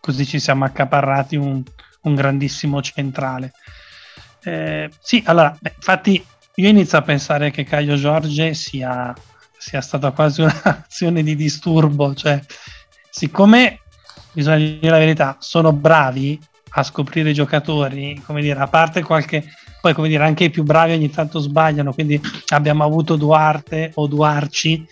così 0.00 0.26
ci 0.26 0.38
siamo 0.38 0.64
accaparrati 0.64 1.36
un, 1.36 1.62
un 2.02 2.14
grandissimo 2.14 2.82
centrale. 2.82 3.52
Eh, 4.42 4.90
sì, 5.00 5.22
allora, 5.26 5.56
beh, 5.58 5.74
infatti 5.76 6.24
io 6.54 6.68
inizio 6.68 6.98
a 6.98 7.02
pensare 7.02 7.50
che 7.50 7.64
Caio 7.64 7.96
Giorge 7.96 8.54
sia, 8.54 9.14
sia 9.56 9.80
stata 9.80 10.10
quasi 10.10 10.40
un'azione 10.42 11.22
di 11.22 11.36
disturbo, 11.36 12.14
cioè 12.14 12.40
siccome 13.08 13.80
bisogna 14.32 14.56
dire 14.56 14.90
la 14.90 14.98
verità, 14.98 15.36
sono 15.40 15.72
bravi 15.72 16.40
a 16.70 16.82
scoprire 16.82 17.30
i 17.30 17.34
giocatori, 17.34 18.20
come 18.24 18.42
dire, 18.42 18.60
a 18.60 18.68
parte 18.68 19.02
qualche 19.02 19.44
poi 19.80 19.94
come 19.94 20.08
dire 20.08 20.24
anche 20.24 20.44
i 20.44 20.50
più 20.50 20.62
bravi 20.62 20.92
ogni 20.92 21.10
tanto 21.10 21.38
sbagliano, 21.38 21.94
quindi 21.94 22.20
abbiamo 22.48 22.84
avuto 22.84 23.16
Duarte 23.16 23.92
o 23.94 24.06
Duarci, 24.06 24.86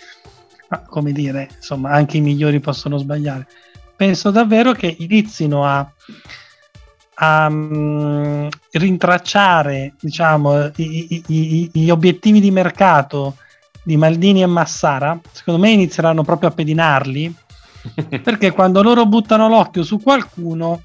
ma 0.68 0.80
come 0.80 1.12
dire, 1.12 1.48
insomma, 1.56 1.90
anche 1.90 2.16
i 2.16 2.22
migliori 2.22 2.58
possono 2.58 2.96
sbagliare. 2.96 3.46
Penso 3.94 4.30
davvero 4.30 4.72
che 4.72 4.94
inizino 4.98 5.66
a, 5.66 5.86
a 7.14 7.46
um, 7.48 8.48
rintracciare, 8.72 9.94
diciamo, 10.00 10.70
i, 10.76 11.22
i, 11.26 11.70
gli 11.72 11.90
obiettivi 11.90 12.40
di 12.40 12.50
mercato 12.50 13.36
di 13.82 13.96
Maldini 13.96 14.42
e 14.42 14.46
Massara, 14.46 15.18
secondo 15.32 15.60
me 15.60 15.70
inizieranno 15.70 16.22
proprio 16.22 16.48
a 16.48 16.52
pedinarli, 16.52 17.34
perché 18.22 18.52
quando 18.52 18.82
loro 18.82 19.04
buttano 19.04 19.48
l'occhio 19.48 19.82
su 19.82 20.00
qualcuno 20.00 20.82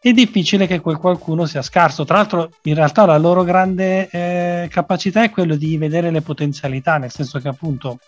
è 0.00 0.12
difficile 0.12 0.66
che 0.66 0.80
quel 0.80 0.96
qualcuno 0.96 1.44
sia 1.46 1.62
scarso. 1.62 2.04
Tra 2.04 2.16
l'altro, 2.18 2.50
in 2.62 2.74
realtà 2.74 3.04
la 3.04 3.18
loro 3.18 3.42
grande 3.42 4.08
eh, 4.08 4.68
capacità 4.70 5.22
è 5.22 5.30
quello 5.30 5.56
di 5.56 5.76
vedere 5.76 6.10
le 6.10 6.22
potenzialità, 6.22 6.98
nel 6.98 7.10
senso 7.10 7.40
che 7.40 7.48
appunto 7.48 7.98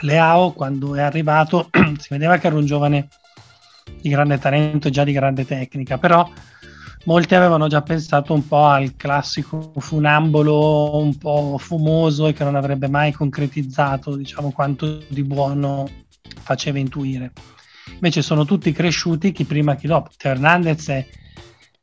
Leao, 0.00 0.52
quando 0.52 0.94
è 0.94 1.02
arrivato, 1.02 1.68
si 1.98 2.08
vedeva 2.08 2.38
che 2.38 2.46
era 2.46 2.56
un 2.56 2.64
giovane 2.64 3.08
di 4.00 4.08
grande 4.08 4.38
talento 4.38 4.88
e 4.88 4.90
già 4.90 5.04
di 5.04 5.12
grande 5.12 5.44
tecnica, 5.44 5.98
però 5.98 6.26
molti 7.04 7.34
avevano 7.34 7.66
già 7.66 7.82
pensato 7.82 8.32
un 8.32 8.46
po' 8.46 8.64
al 8.64 8.94
classico 8.96 9.72
funambolo 9.76 10.96
un 10.98 11.16
po' 11.18 11.56
fumoso 11.58 12.28
e 12.28 12.32
che 12.32 12.44
non 12.44 12.56
avrebbe 12.56 12.88
mai 12.88 13.12
concretizzato, 13.12 14.16
diciamo, 14.16 14.52
quanto 14.52 15.02
di 15.08 15.22
buono 15.22 15.88
faceva 16.42 16.78
intuire 16.78 17.32
invece 17.92 18.22
sono 18.22 18.44
tutti 18.44 18.72
cresciuti 18.72 19.32
chi 19.32 19.44
prima 19.44 19.76
chi 19.76 19.86
dopo. 19.86 20.10
Teo 20.16 20.32
Hernandez 20.32 21.04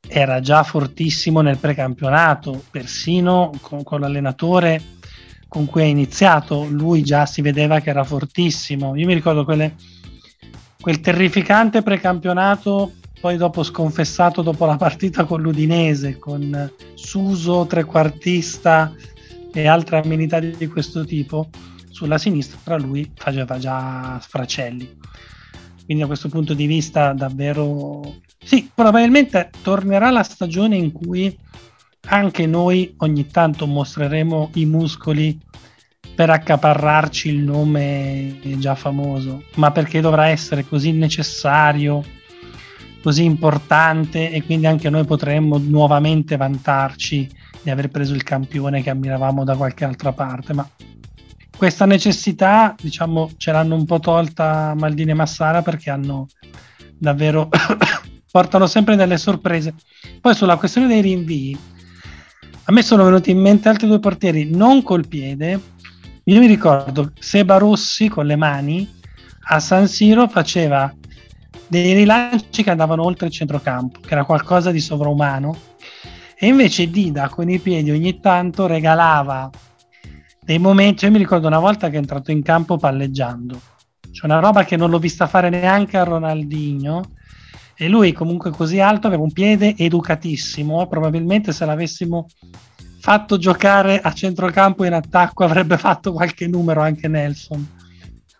era 0.08 0.40
già 0.40 0.64
fortissimo 0.64 1.42
nel 1.42 1.58
precampionato, 1.58 2.64
persino 2.72 3.52
con, 3.62 3.84
con 3.84 4.00
l'allenatore 4.00 4.96
con 5.48 5.66
cui 5.66 5.82
ha 5.84 5.86
iniziato, 5.86 6.66
lui 6.70 7.04
già 7.04 7.26
si 7.26 7.42
vedeva 7.42 7.80
che 7.80 7.90
era 7.90 8.04
fortissimo. 8.04 8.96
Io 8.96 9.06
mi 9.06 9.14
ricordo 9.14 9.46
quelle, 9.46 9.76
quel 10.80 11.00
terrificante 11.00 11.82
precampionato, 11.82 12.94
poi 13.20 13.38
dopo 13.38 13.64
sconfessato 13.64 14.42
dopo 14.42 14.66
la 14.66 14.76
partita 14.76 15.24
con 15.24 15.42
l'Udinese, 15.42 16.18
con 16.18 16.72
Suso, 16.96 17.66
trequartista 17.66 18.94
e 19.54 19.68
altre 19.68 20.00
amenità 20.00 20.40
di 20.40 20.68
questo 20.68 21.06
tipo. 21.06 21.50
Sulla 21.90 22.18
sinistra 22.18 22.78
lui 22.78 23.10
faceva 23.16 23.58
già 23.58 24.20
sfracelli. 24.22 24.98
Quindi 25.88 26.04
da 26.04 26.10
questo 26.10 26.28
punto 26.28 26.54
di 26.54 26.66
vista 26.66 27.14
davvero 27.14 28.18
sì, 28.44 28.70
probabilmente 28.76 29.50
tornerà 29.62 30.12
la 30.12 30.22
stagione 30.22 30.76
in 30.76 30.92
cui 30.92 31.34
anche 32.10 32.46
noi 32.46 32.94
ogni 32.98 33.28
tanto 33.28 33.66
mostreremo 33.66 34.50
i 34.56 34.66
muscoli 34.66 35.40
per 36.14 36.30
accaparrarci 36.30 37.30
il 37.30 37.38
nome 37.38 38.38
già 38.58 38.76
famoso, 38.76 39.44
ma 39.56 39.72
perché 39.72 40.02
dovrà 40.02 40.28
essere 40.28 40.66
così 40.66 40.92
necessario, 40.92 42.04
così 43.02 43.24
importante 43.24 44.30
e 44.30 44.44
quindi 44.44 44.66
anche 44.68 44.90
noi 44.90 45.06
potremmo 45.06 45.58
nuovamente 45.58 46.36
vantarci 46.36 47.30
di 47.62 47.70
aver 47.70 47.88
preso 47.88 48.14
il 48.14 48.24
campione 48.24 48.84
che 48.84 48.90
ammiravamo 48.90 49.46
da 49.46 49.56
qualche 49.56 49.86
altra 49.86 50.12
parte, 50.12 50.52
ma 50.52 50.70
questa 51.58 51.86
necessità, 51.86 52.76
diciamo, 52.80 53.32
ce 53.36 53.52
l'hanno 53.52 53.76
un 53.76 53.86
po' 53.86 54.00
tolta 54.00 54.76
Maldini 54.78 55.12
e 55.12 55.16
Massara 55.16 55.64
perché 55.64 55.90
hanno 55.90 56.28
davvero 56.98 57.50
portano 58.32 58.68
sempre 58.68 58.96
delle 58.96 59.18
sorprese. 59.18 59.74
Poi 60.22 60.36
sulla 60.36 60.56
questione 60.56 60.88
dei 60.88 61.02
rinvii, 61.02 61.58
a 62.66 62.72
me 62.72 62.84
sono 62.84 63.04
venuti 63.04 63.32
in 63.32 63.40
mente 63.40 63.70
altri 63.70 63.88
due 63.88 64.00
portieri 64.00 64.50
non 64.50 64.84
col 64.84 65.08
piede. 65.08 65.60
Io 66.26 66.40
mi 66.40 66.46
ricordo 66.46 67.12
Seba 67.20 67.58
Rossi 67.58 68.08
con 68.08 68.26
le 68.26 68.36
mani 68.36 68.96
a 69.50 69.60
San 69.60 69.88
Siro 69.88 70.28
faceva 70.28 70.94
dei 71.68 71.94
rilanci 71.94 72.64
che 72.64 72.70
andavano 72.70 73.04
oltre 73.04 73.28
il 73.28 73.32
centrocampo, 73.32 74.00
che 74.02 74.14
era 74.14 74.26
qualcosa 74.26 74.72
di 74.72 74.80
sovraumano. 74.80 75.58
E 76.38 76.48
invece 76.48 76.90
Dida 76.90 77.30
con 77.30 77.50
i 77.50 77.58
piedi 77.60 77.90
ogni 77.90 78.20
tanto 78.20 78.68
regalava 78.68 79.50
dei 80.48 80.60
momenti, 80.60 81.04
io 81.04 81.12
mi 81.12 81.18
ricordo 81.18 81.48
una 81.48 81.60
volta 81.60 81.90
che 81.90 81.96
è 81.96 82.00
entrato 82.00 82.32
in 82.32 82.42
campo 82.42 82.78
palleggiando, 82.78 83.60
c'è 84.10 84.24
una 84.24 84.40
roba 84.40 84.64
che 84.64 84.78
non 84.78 84.90
l'ho 84.90 84.98
vista 84.98 85.28
fare 85.28 85.50
neanche 85.50 85.98
a 85.98 86.06
Ronaldinho 86.06 87.02
e 87.76 87.90
lui 87.90 88.14
comunque 88.14 88.52
così 88.52 88.80
alto 88.80 89.08
aveva 89.08 89.24
un 89.24 89.34
piede 89.34 89.76
educatissimo, 89.76 90.88
probabilmente 90.88 91.52
se 91.52 91.66
l'avessimo 91.66 92.28
fatto 93.02 93.38
giocare 93.38 94.00
a 94.00 94.14
centrocampo 94.14 94.86
in 94.86 94.94
attacco 94.94 95.44
avrebbe 95.44 95.78
fatto 95.78 96.14
qualche 96.14 96.48
numero 96.48 96.80
anche 96.80 97.10
Nelson. 97.10 97.68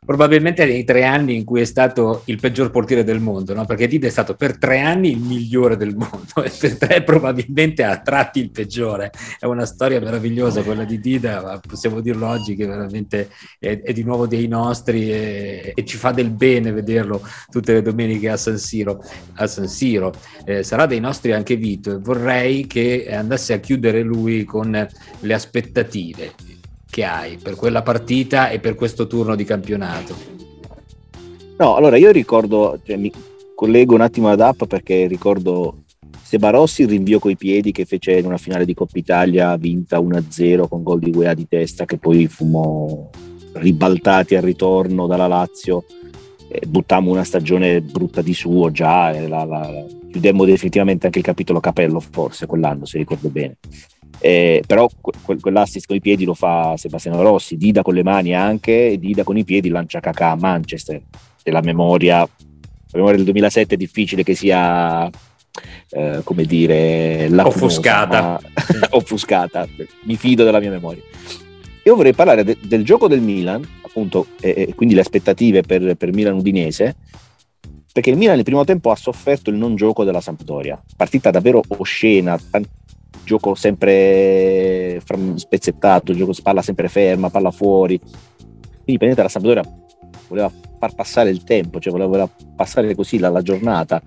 Probabilmente 0.08 0.64
nei 0.64 0.86
tre 0.86 1.04
anni 1.04 1.36
in 1.36 1.44
cui 1.44 1.60
è 1.60 1.66
stato 1.66 2.22
il 2.28 2.40
peggior 2.40 2.72
portiere 2.72 3.04
del 3.04 3.20
mondo, 3.20 3.54
no? 3.54 3.66
perché 3.66 3.88
Dida 3.88 4.08
è 4.08 4.10
stato 4.10 4.36
per 4.36 4.58
tre 4.58 4.80
anni 4.80 5.12
il 5.12 5.20
migliore 5.20 5.76
del 5.76 5.98
mondo 5.98 6.32
e 6.42 6.50
per 6.50 6.78
tre 6.78 7.04
probabilmente 7.04 7.84
a 7.84 8.00
tratti 8.00 8.40
il 8.40 8.50
peggiore. 8.50 9.12
È 9.38 9.44
una 9.44 9.66
storia 9.66 10.00
meravigliosa 10.00 10.64
quella 10.64 10.86
di 10.86 11.02
Dida, 11.02 11.42
ma 11.42 11.60
possiamo 11.60 12.00
dirlo 12.00 12.26
oggi 12.26 12.56
che 12.56 12.66
veramente 12.66 13.30
è, 13.60 13.82
è 13.82 13.92
di 13.92 14.04
nuovo 14.04 14.28
dei 14.28 14.48
nostri 14.48 15.12
e, 15.12 15.74
e, 15.76 15.84
ci 15.84 15.98
fa 15.98 16.14
del 16.14 16.30
bene 16.30 16.72
vederlo 16.72 17.22
tutte 17.50 17.74
le 17.74 17.82
domeniche 17.82 18.30
a 18.30 18.38
San 18.38 18.58
Siro. 18.58 19.04
A 19.34 19.46
San 19.46 19.68
Siro. 19.68 20.14
Eh, 20.46 20.64
sarà 20.64 20.86
dei 20.86 21.02
nostri 21.02 21.34
anche 21.34 21.58
Vito 21.58 21.92
e 21.92 21.98
vorrei 21.98 22.66
che 22.66 23.10
andasse 23.12 23.52
a 23.52 23.60
chiudere 23.60 24.04
lui 24.04 24.46
con 24.46 24.72
le 25.20 25.34
aspettative 25.34 26.57
che 26.90 27.04
hai 27.04 27.38
per 27.38 27.56
quella 27.56 27.82
partita 27.82 28.50
e 28.50 28.60
per 28.60 28.76
questo 28.76 29.08
turno 29.08 29.36
di 29.36 29.44
campionato? 29.44 30.16
No, 31.58 31.76
allora 31.76 31.98
io 31.98 32.12
ricordo, 32.12 32.80
cioè, 32.86 32.98
mi 32.98 33.12
collego 33.56 33.96
un 33.96 34.02
attimo 34.02 34.30
ad 34.30 34.42
app 34.42 34.66
perché 34.66 35.08
ricordo 35.08 35.84
Sebarossi 36.22 36.82
il 36.82 36.90
rinvio 36.90 37.20
coi 37.20 37.38
piedi 37.38 37.72
che 37.72 37.86
fece 37.86 38.18
in 38.18 38.26
una 38.26 38.38
finale 38.38 38.66
di 38.66 38.74
Coppa 38.74 39.00
Italia 39.00 39.56
vinta 39.56 39.98
1-0 39.98 40.68
con 40.68 40.84
gol 40.84 41.00
di 41.00 41.10
Guea 41.10 41.34
di 41.34 41.48
testa 41.48 41.86
che 41.86 41.98
poi 41.98 42.28
fummo 42.28 43.10
ribaltati 43.54 44.36
al 44.36 44.44
ritorno 44.44 45.08
dalla 45.08 45.28
Lazio 45.28 45.86
e 46.50 46.66
buttammo 46.68 47.12
una 47.12 47.24
stagione 47.24 47.82
brutta 47.82 48.22
di 48.22 48.34
suo 48.34 48.72
già 48.72 49.12
la, 49.12 49.46
la, 49.46 49.46
la, 49.46 49.86
chiudemmo 50.12 50.46
definitivamente 50.46 51.06
anche 51.06 51.20
il 51.20 51.26
capitolo 51.26 51.60
capello 51.60 52.00
forse 52.00 52.46
quell'anno 52.46 52.86
se 52.86 52.98
ricordo 52.98 53.30
bene 53.30 53.58
eh, 54.20 54.64
però 54.66 54.88
que- 55.02 55.40
quell'assist 55.40 55.86
con 55.86 55.96
i 55.96 56.02
piedi 56.02 56.26
lo 56.26 56.34
fa 56.34 56.76
Sebastiano 56.78 57.22
Rossi, 57.22 57.58
Dida 57.58 57.82
con 57.82 57.94
le 57.94 58.04
mani 58.04 58.34
anche, 58.34 58.90
e 58.90 59.00
Dida 59.00 59.24
con 59.24 59.38
i 59.38 59.44
piedi 59.44 59.70
lancia 59.70 60.00
Kakà 60.00 60.32
a 60.32 60.36
Manchester. 60.36 61.02
E 61.44 61.52
la 61.52 61.62
memoria, 61.62 62.20
la 62.20 62.28
memoria 62.94 63.16
del 63.18 63.26
2007 63.26 63.76
è 63.76 63.78
difficile 63.78 64.24
che 64.24 64.36
sia, 64.36 65.10
eh, 65.90 66.22
come 66.24 66.46
dire, 66.46 67.30
offuscata. 67.32 68.40
offuscata. 68.92 69.68
Mi 70.04 70.16
fido 70.16 70.44
della 70.44 70.60
mia 70.60 70.72
memoria. 70.72 71.04
Io 71.84 71.96
vorrei 71.96 72.14
parlare 72.14 72.44
de- 72.44 72.58
del 72.62 72.84
gioco 72.84 73.08
del 73.08 73.22
Milan, 73.22 73.66
appunto, 73.82 74.28
e, 74.42 74.66
e 74.70 74.76
quindi 74.76 74.94
le 74.94 75.02
aspettative 75.02 75.62
per, 75.62 75.96
per 75.96 76.12
Milan 76.12 76.34
Udinese, 76.36 76.98
perché 77.94 78.10
il 78.10 78.18
Milan 78.18 78.36
nel 78.36 78.44
primo 78.44 78.66
tempo 78.66 78.92
ha 78.92 78.96
sofferto 78.96 79.50
il 79.50 79.56
non 79.56 79.76
gioco 79.76 80.04
della 80.04 80.20
Sampdoria, 80.20 80.82
partita 80.98 81.32
davvero 81.32 81.64
oscena, 81.68 82.38
tanti 82.52 82.70
gioco 83.28 83.56
sempre 83.56 85.02
spezzettato, 85.36 86.14
gioco 86.14 86.34
palla 86.42 86.62
sempre 86.62 86.88
ferma, 86.88 87.30
palla 87.30 87.52
fuori. 87.52 88.00
Quindi 88.00 88.98
prendete 88.98 89.22
la 89.22 89.28
Sampdoria 89.28 89.64
voleva 90.30 90.52
far 90.80 90.96
passare 90.96 91.30
il 91.30 91.44
tempo, 91.44 91.80
cioè 91.80 91.92
voleva 91.92 92.30
passare 92.56 92.96
così 92.96 93.20
la, 93.20 93.30
la 93.30 93.42
giornata. 93.42 94.02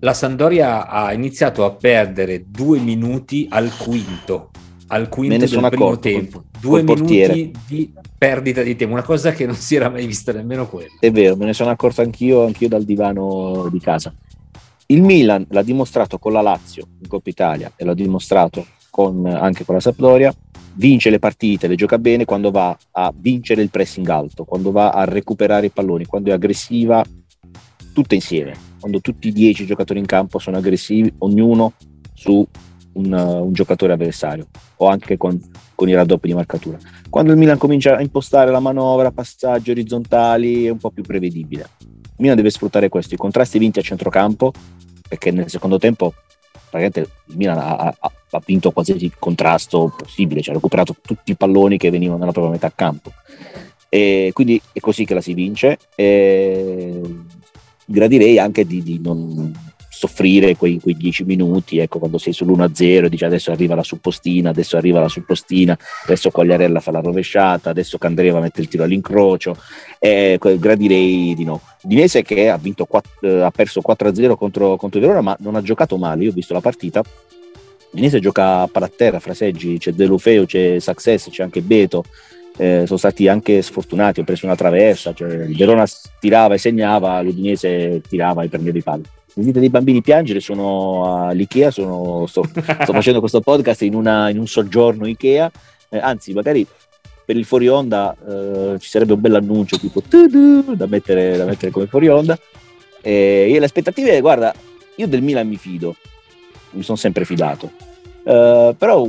La 0.00 0.12
Sampdoria 0.12 0.86
ha 0.86 1.12
iniziato 1.12 1.64
a 1.64 1.72
perdere 1.72 2.44
due 2.48 2.78
minuti 2.78 3.46
al 3.50 3.74
quinto, 3.76 4.50
al 4.88 5.08
quinto 5.08 5.34
Me 5.34 5.40
ne 5.40 5.46
sono 5.46 5.66
accorto, 5.66 6.08
tempo. 6.08 6.44
Due 6.60 6.82
minuti 6.82 7.00
portiere. 7.00 7.50
di 7.66 7.92
perdita 8.16 8.62
di 8.62 8.76
tempo, 8.76 8.92
una 8.92 9.02
cosa 9.02 9.32
che 9.32 9.46
non 9.46 9.54
si 9.54 9.76
era 9.76 9.88
mai 9.88 10.06
vista 10.06 10.32
nemmeno 10.32 10.68
quella. 10.68 10.92
È 11.00 11.10
vero, 11.10 11.36
me 11.36 11.46
ne 11.46 11.52
sono 11.54 11.70
accorto 11.70 12.02
anch'io, 12.02 12.44
anch'io 12.44 12.68
dal 12.68 12.84
divano 12.84 13.68
di 13.70 13.80
casa. 13.80 14.12
Il 14.90 15.02
Milan 15.02 15.44
l'ha 15.50 15.62
dimostrato 15.62 16.18
con 16.18 16.32
la 16.32 16.40
Lazio 16.40 16.86
in 17.02 17.08
Coppa 17.08 17.28
Italia 17.28 17.70
e 17.76 17.84
l'ha 17.84 17.92
dimostrato 17.92 18.64
con, 18.88 19.26
anche 19.26 19.66
con 19.66 19.74
la 19.74 19.82
Sampdoria, 19.82 20.34
vince 20.76 21.10
le 21.10 21.18
partite, 21.18 21.66
le 21.66 21.74
gioca 21.74 21.98
bene 21.98 22.24
quando 22.24 22.50
va 22.50 22.74
a 22.92 23.12
vincere 23.14 23.60
il 23.60 23.68
pressing 23.68 24.08
alto, 24.08 24.44
quando 24.44 24.72
va 24.72 24.92
a 24.92 25.04
recuperare 25.04 25.66
i 25.66 25.70
palloni, 25.70 26.06
quando 26.06 26.30
è 26.30 26.32
aggressiva, 26.32 27.04
tutte 27.92 28.14
insieme, 28.14 28.54
quando 28.80 29.02
tutti 29.02 29.28
i 29.28 29.32
dieci 29.32 29.66
giocatori 29.66 29.98
in 29.98 30.06
campo 30.06 30.38
sono 30.38 30.56
aggressivi, 30.56 31.12
ognuno 31.18 31.74
su 32.14 32.46
un, 32.94 33.12
un 33.12 33.52
giocatore 33.52 33.92
avversario 33.92 34.46
o 34.76 34.86
anche 34.86 35.18
con, 35.18 35.38
con, 35.74 35.86
i 35.90 35.94
raddoppi 35.94 36.28
di 36.28 36.34
marcatura. 36.34 36.78
Quando 37.10 37.32
il 37.32 37.38
Milan 37.38 37.58
comincia 37.58 37.94
a 37.94 38.00
impostare 38.00 38.50
la 38.50 38.60
manovra, 38.60 39.10
passaggi 39.10 39.70
orizzontali, 39.70 40.64
è 40.64 40.70
un 40.70 40.78
po' 40.78 40.90
più 40.90 41.02
prevedibile. 41.02 41.68
Il 42.18 42.24
Milan 42.24 42.36
deve 42.36 42.50
sfruttare 42.50 42.88
questo, 42.88 43.14
i 43.14 43.18
contrasti 43.18 43.58
vinti 43.58 43.78
a 43.78 43.82
centrocampo 43.82 44.52
perché 45.08 45.30
nel 45.30 45.48
secondo 45.48 45.78
tempo 45.78 46.12
praticamente 46.68 47.00
il 47.26 47.36
Milan 47.36 47.58
ha, 47.58 47.76
ha, 47.76 48.12
ha, 48.30 48.42
vinto 48.44 48.72
qualsiasi 48.72 49.10
contrasto 49.18 49.94
possibile, 49.96 50.42
cioè 50.42 50.50
ha 50.50 50.56
recuperato 50.56 50.96
tutti 51.00 51.30
i 51.30 51.36
palloni 51.36 51.78
che 51.78 51.90
venivano 51.90 52.18
nella 52.18 52.32
propria 52.32 52.52
metà 52.52 52.72
campo. 52.74 53.12
E 53.88 54.30
quindi 54.34 54.60
è 54.72 54.80
così 54.80 55.04
che 55.04 55.14
la 55.14 55.20
si 55.20 55.32
vince. 55.32 55.78
E 55.94 57.00
gradirei 57.86 58.38
anche 58.38 58.66
di, 58.66 58.82
di 58.82 59.00
non 59.00 59.54
soffrire 59.98 60.56
quei, 60.56 60.78
quei 60.78 60.96
dieci 60.96 61.24
minuti, 61.24 61.78
ecco, 61.78 61.98
quando 61.98 62.18
sei 62.18 62.32
sull'1-0 62.32 63.04
e 63.04 63.08
dici 63.08 63.24
adesso 63.24 63.50
arriva 63.50 63.74
la 63.74 63.82
suppostina, 63.82 64.50
adesso 64.50 64.76
arriva 64.76 65.00
la 65.00 65.08
suppostina, 65.08 65.76
adesso 66.04 66.30
Quagliarella 66.30 66.78
fa 66.78 66.92
la 66.92 67.00
rovesciata, 67.00 67.70
adesso 67.70 67.98
Candreva 67.98 68.38
mette 68.38 68.60
il 68.60 68.68
tiro 68.68 68.84
all'incrocio, 68.84 69.56
eh, 69.98 70.38
gradirei 70.38 71.34
di 71.34 71.44
no. 71.44 71.60
Dinese 71.82 72.22
che 72.22 72.48
ha, 72.48 72.56
vinto, 72.56 72.86
eh, 73.22 73.40
ha 73.40 73.50
perso 73.50 73.80
4-0 73.84 74.36
contro, 74.36 74.76
contro 74.76 75.00
Verona, 75.00 75.20
ma 75.20 75.36
non 75.40 75.56
ha 75.56 75.62
giocato 75.62 75.96
male, 75.96 76.22
io 76.22 76.30
ho 76.30 76.34
visto 76.34 76.52
la 76.54 76.60
partita, 76.60 77.02
Dinese 77.90 78.20
gioca 78.20 78.60
a 78.60 78.68
paratterra, 78.68 79.18
fraseggi, 79.18 79.78
c'è 79.78 79.92
Delufeo, 79.92 80.44
c'è 80.46 80.78
Success, 80.78 81.28
c'è 81.28 81.42
anche 81.42 81.60
Beto, 81.60 82.04
eh, 82.56 82.84
sono 82.86 82.98
stati 82.98 83.26
anche 83.26 83.62
sfortunati, 83.62 84.20
ho 84.20 84.24
preso 84.24 84.46
una 84.46 84.54
traversa, 84.54 85.12
cioè 85.12 85.32
il 85.32 85.56
Verona 85.56 85.86
tirava 86.20 86.54
e 86.54 86.58
segnava, 86.58 87.20
l'Udinese 87.20 88.00
tirava 88.08 88.44
e 88.44 88.48
prendeva 88.48 88.78
i 88.78 88.82
pali 88.82 89.02
sentite 89.42 89.60
dei 89.60 89.70
bambini 89.70 90.02
piangere, 90.02 90.40
sono 90.40 91.26
all'IKEA, 91.28 91.70
sono, 91.70 92.26
sto, 92.26 92.42
sto, 92.44 92.92
facendo 92.92 93.20
questo 93.20 93.40
podcast 93.40 93.82
in, 93.82 93.94
una, 93.94 94.30
in 94.30 94.38
un 94.38 94.46
soggiorno 94.46 95.06
IKEA, 95.06 95.50
eh, 95.90 95.98
anzi 95.98 96.32
magari 96.32 96.66
per 97.24 97.36
il 97.36 97.44
fuori 97.44 97.68
onda 97.68 98.16
eh, 98.26 98.78
ci 98.78 98.88
sarebbe 98.88 99.12
un 99.12 99.20
bell'annuncio 99.20 99.78
tipo 99.78 100.02
da 100.74 100.86
mettere, 100.86 101.36
da 101.36 101.44
mettere 101.44 101.70
come 101.70 101.86
fuori 101.86 102.08
onda. 102.08 102.38
E, 103.02 103.50
e 103.52 103.58
le 103.58 103.64
aspettative, 103.64 104.20
guarda, 104.20 104.54
io 104.96 105.06
del 105.06 105.22
Milan 105.22 105.46
mi 105.46 105.56
fido, 105.56 105.94
mi 106.70 106.82
sono 106.82 106.96
sempre 106.96 107.24
fidato, 107.24 107.70
uh, 108.24 108.74
però 108.76 109.06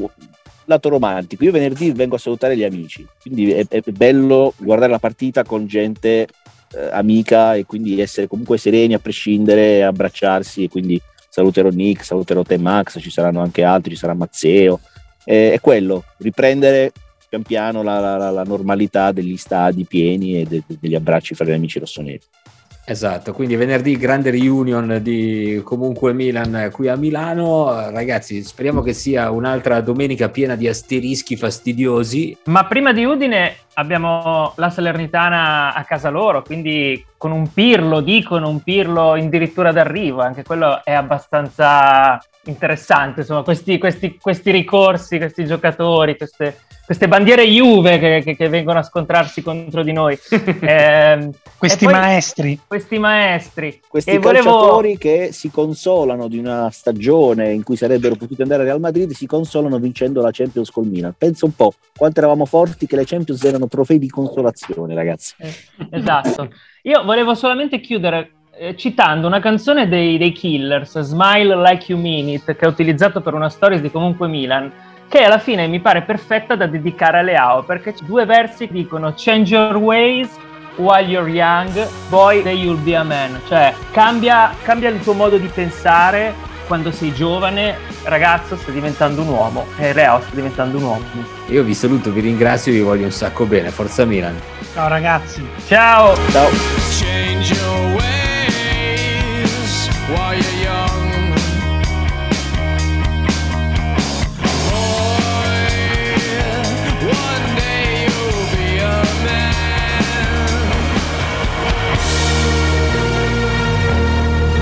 lato 0.65 0.89
romantico, 0.89 1.43
io 1.43 1.51
venerdì 1.51 1.91
vengo 1.91 2.15
a 2.15 2.19
salutare 2.19 2.55
gli 2.55 2.63
amici, 2.63 3.05
quindi 3.21 3.51
è, 3.51 3.65
è 3.67 3.81
bello 3.89 4.53
guardare 4.57 4.91
la 4.91 4.99
partita 4.99 5.43
con 5.43 5.65
gente 5.65 6.27
eh, 6.75 6.89
amica 6.91 7.55
e 7.55 7.65
quindi 7.65 7.99
essere 7.99 8.27
comunque 8.27 8.57
sereni 8.57 8.93
a 8.93 8.99
prescindere, 8.99 9.83
abbracciarsi 9.83 10.63
e 10.63 10.69
quindi 10.69 11.01
saluterò 11.29 11.69
Nick, 11.69 12.03
saluterò 12.03 12.43
te 12.43 12.57
Max, 12.57 12.99
ci 12.99 13.09
saranno 13.09 13.41
anche 13.41 13.63
altri, 13.63 13.91
ci 13.91 13.97
sarà 13.97 14.13
Mazzeo, 14.13 14.79
eh, 15.25 15.53
è 15.53 15.59
quello, 15.59 16.03
riprendere 16.17 16.91
pian 17.29 17.43
piano 17.43 17.83
la, 17.83 17.99
la, 17.99 18.31
la 18.31 18.43
normalità 18.43 19.11
degli 19.11 19.37
stadi 19.37 19.85
pieni 19.85 20.41
e 20.41 20.45
de, 20.45 20.63
de, 20.65 20.77
degli 20.79 20.95
abbracci 20.95 21.35
fra 21.35 21.45
gli 21.45 21.51
amici 21.51 21.79
rossoneri. 21.79 22.21
Esatto, 22.89 23.33
quindi 23.33 23.55
venerdì 23.55 23.95
grande 23.97 24.31
reunion 24.31 24.97
di 24.99 25.61
comunque 25.63 26.11
Milan 26.11 26.71
qui 26.73 26.87
a 26.87 26.95
Milano. 26.95 27.91
Ragazzi, 27.91 28.41
speriamo 28.41 28.81
che 28.81 28.93
sia 28.93 29.29
un'altra 29.29 29.79
domenica 29.81 30.29
piena 30.29 30.55
di 30.55 30.67
asterischi 30.67 31.37
fastidiosi. 31.37 32.35
Ma 32.45 32.65
prima 32.65 32.91
di 32.91 33.05
Udine 33.05 33.57
abbiamo 33.75 34.53
la 34.55 34.71
Salernitana 34.71 35.75
a 35.75 35.83
casa 35.83 36.09
loro, 36.09 36.41
quindi 36.41 37.05
con 37.15 37.31
un 37.31 37.53
pirlo, 37.53 38.01
dicono 38.01 38.49
un 38.49 38.63
pirlo 38.63 39.11
addirittura 39.11 39.71
d'arrivo, 39.71 40.21
anche 40.21 40.41
quello 40.41 40.83
è 40.83 40.93
abbastanza 40.93 42.19
interessante, 42.45 43.19
insomma, 43.19 43.43
questi, 43.43 43.77
questi, 43.77 44.17
questi 44.19 44.49
ricorsi, 44.49 45.19
questi 45.19 45.45
giocatori, 45.45 46.17
queste 46.17 46.57
queste 46.89 47.07
bandiere 47.07 47.45
Juve 47.45 47.99
che, 47.99 48.23
che, 48.23 48.35
che, 48.35 48.49
vengono 48.49 48.79
a 48.79 48.81
scontrarsi 48.81 49.43
contro 49.43 49.83
di 49.83 49.91
noi. 49.91 50.17
eh, 50.59 51.29
questi 51.55 51.85
poi, 51.85 51.93
maestri. 51.93 52.59
Questi 52.65 52.97
maestri. 52.97 53.79
Questi 53.87 54.09
e 54.09 54.17
calciatori 54.17 54.95
volevo... 54.95 54.97
che 54.97 55.29
si 55.31 55.51
consolano 55.51 56.27
di 56.27 56.39
una 56.39 56.71
stagione 56.71 57.51
in 57.51 57.61
cui 57.61 57.75
sarebbero 57.75 58.15
potuti 58.15 58.41
andare 58.41 58.63
a 58.63 58.65
Real 58.65 58.79
Madrid, 58.79 59.11
si 59.11 59.27
consolano 59.27 59.77
vincendo 59.77 60.19
la 60.23 60.31
Champions 60.31 60.71
col 60.71 60.87
Milan. 60.87 61.13
Pensa 61.15 61.45
un 61.45 61.53
po' 61.53 61.75
quanto 61.95 62.21
eravamo 62.21 62.45
forti 62.45 62.87
che 62.87 62.95
le 62.95 63.05
Champions 63.05 63.43
erano 63.43 63.67
trofei 63.67 63.99
di 63.99 64.09
consolazione, 64.09 64.95
ragazzi. 64.95 65.35
Eh, 65.37 65.53
esatto. 65.91 66.49
Io 66.81 67.03
volevo 67.03 67.35
solamente 67.35 67.81
chiudere 67.81 68.31
eh, 68.57 68.75
citando 68.75 69.27
una 69.27 69.39
canzone 69.39 69.87
dei, 69.87 70.17
dei 70.17 70.31
Killers, 70.31 71.01
Smile 71.01 71.55
Like 71.55 71.91
You 71.91 72.01
Mean 72.01 72.29
It, 72.29 72.55
che 72.55 72.65
ho 72.65 72.69
utilizzato 72.69 73.21
per 73.21 73.35
una 73.35 73.49
stories 73.49 73.79
di 73.79 73.91
comunque 73.91 74.27
Milan 74.27 74.88
che 75.09 75.23
alla 75.23 75.39
fine 75.39 75.67
mi 75.67 75.79
pare 75.79 76.03
perfetta 76.03 76.55
da 76.55 76.67
dedicare 76.67 77.19
a 77.19 77.21
Leao, 77.21 77.63
perché 77.63 77.95
due 78.03 78.25
versi 78.25 78.67
dicono 78.71 79.13
Change 79.17 79.55
your 79.55 79.75
ways 79.75 80.29
while 80.75 81.05
you're 81.05 81.29
young, 81.29 81.87
boy, 82.09 82.43
then 82.43 82.55
you'll 82.55 82.81
be 82.81 82.95
a 82.95 83.03
man. 83.03 83.41
Cioè, 83.47 83.73
cambia, 83.91 84.53
cambia 84.63 84.89
il 84.89 85.01
tuo 85.01 85.13
modo 85.13 85.37
di 85.37 85.47
pensare 85.47 86.33
quando 86.67 86.91
sei 86.91 87.11
giovane, 87.11 87.75
ragazzo, 88.03 88.55
stai 88.55 88.75
diventando 88.75 89.23
un 89.23 89.29
uomo 89.29 89.65
e 89.77 89.91
Leo 89.91 90.21
sta 90.21 90.35
diventando 90.35 90.77
un 90.77 90.83
uomo. 90.83 91.03
Io 91.47 91.63
vi 91.63 91.73
saluto, 91.73 92.11
vi 92.11 92.21
ringrazio, 92.21 92.71
vi 92.71 92.81
voglio 92.81 93.05
un 93.05 93.11
sacco 93.11 93.45
bene. 93.45 93.71
Forza 93.71 94.05
Milan. 94.05 94.39
Ciao 94.73 94.87
ragazzi. 94.87 95.43
Ciao. 95.65 96.15
Ciao. 96.29 96.49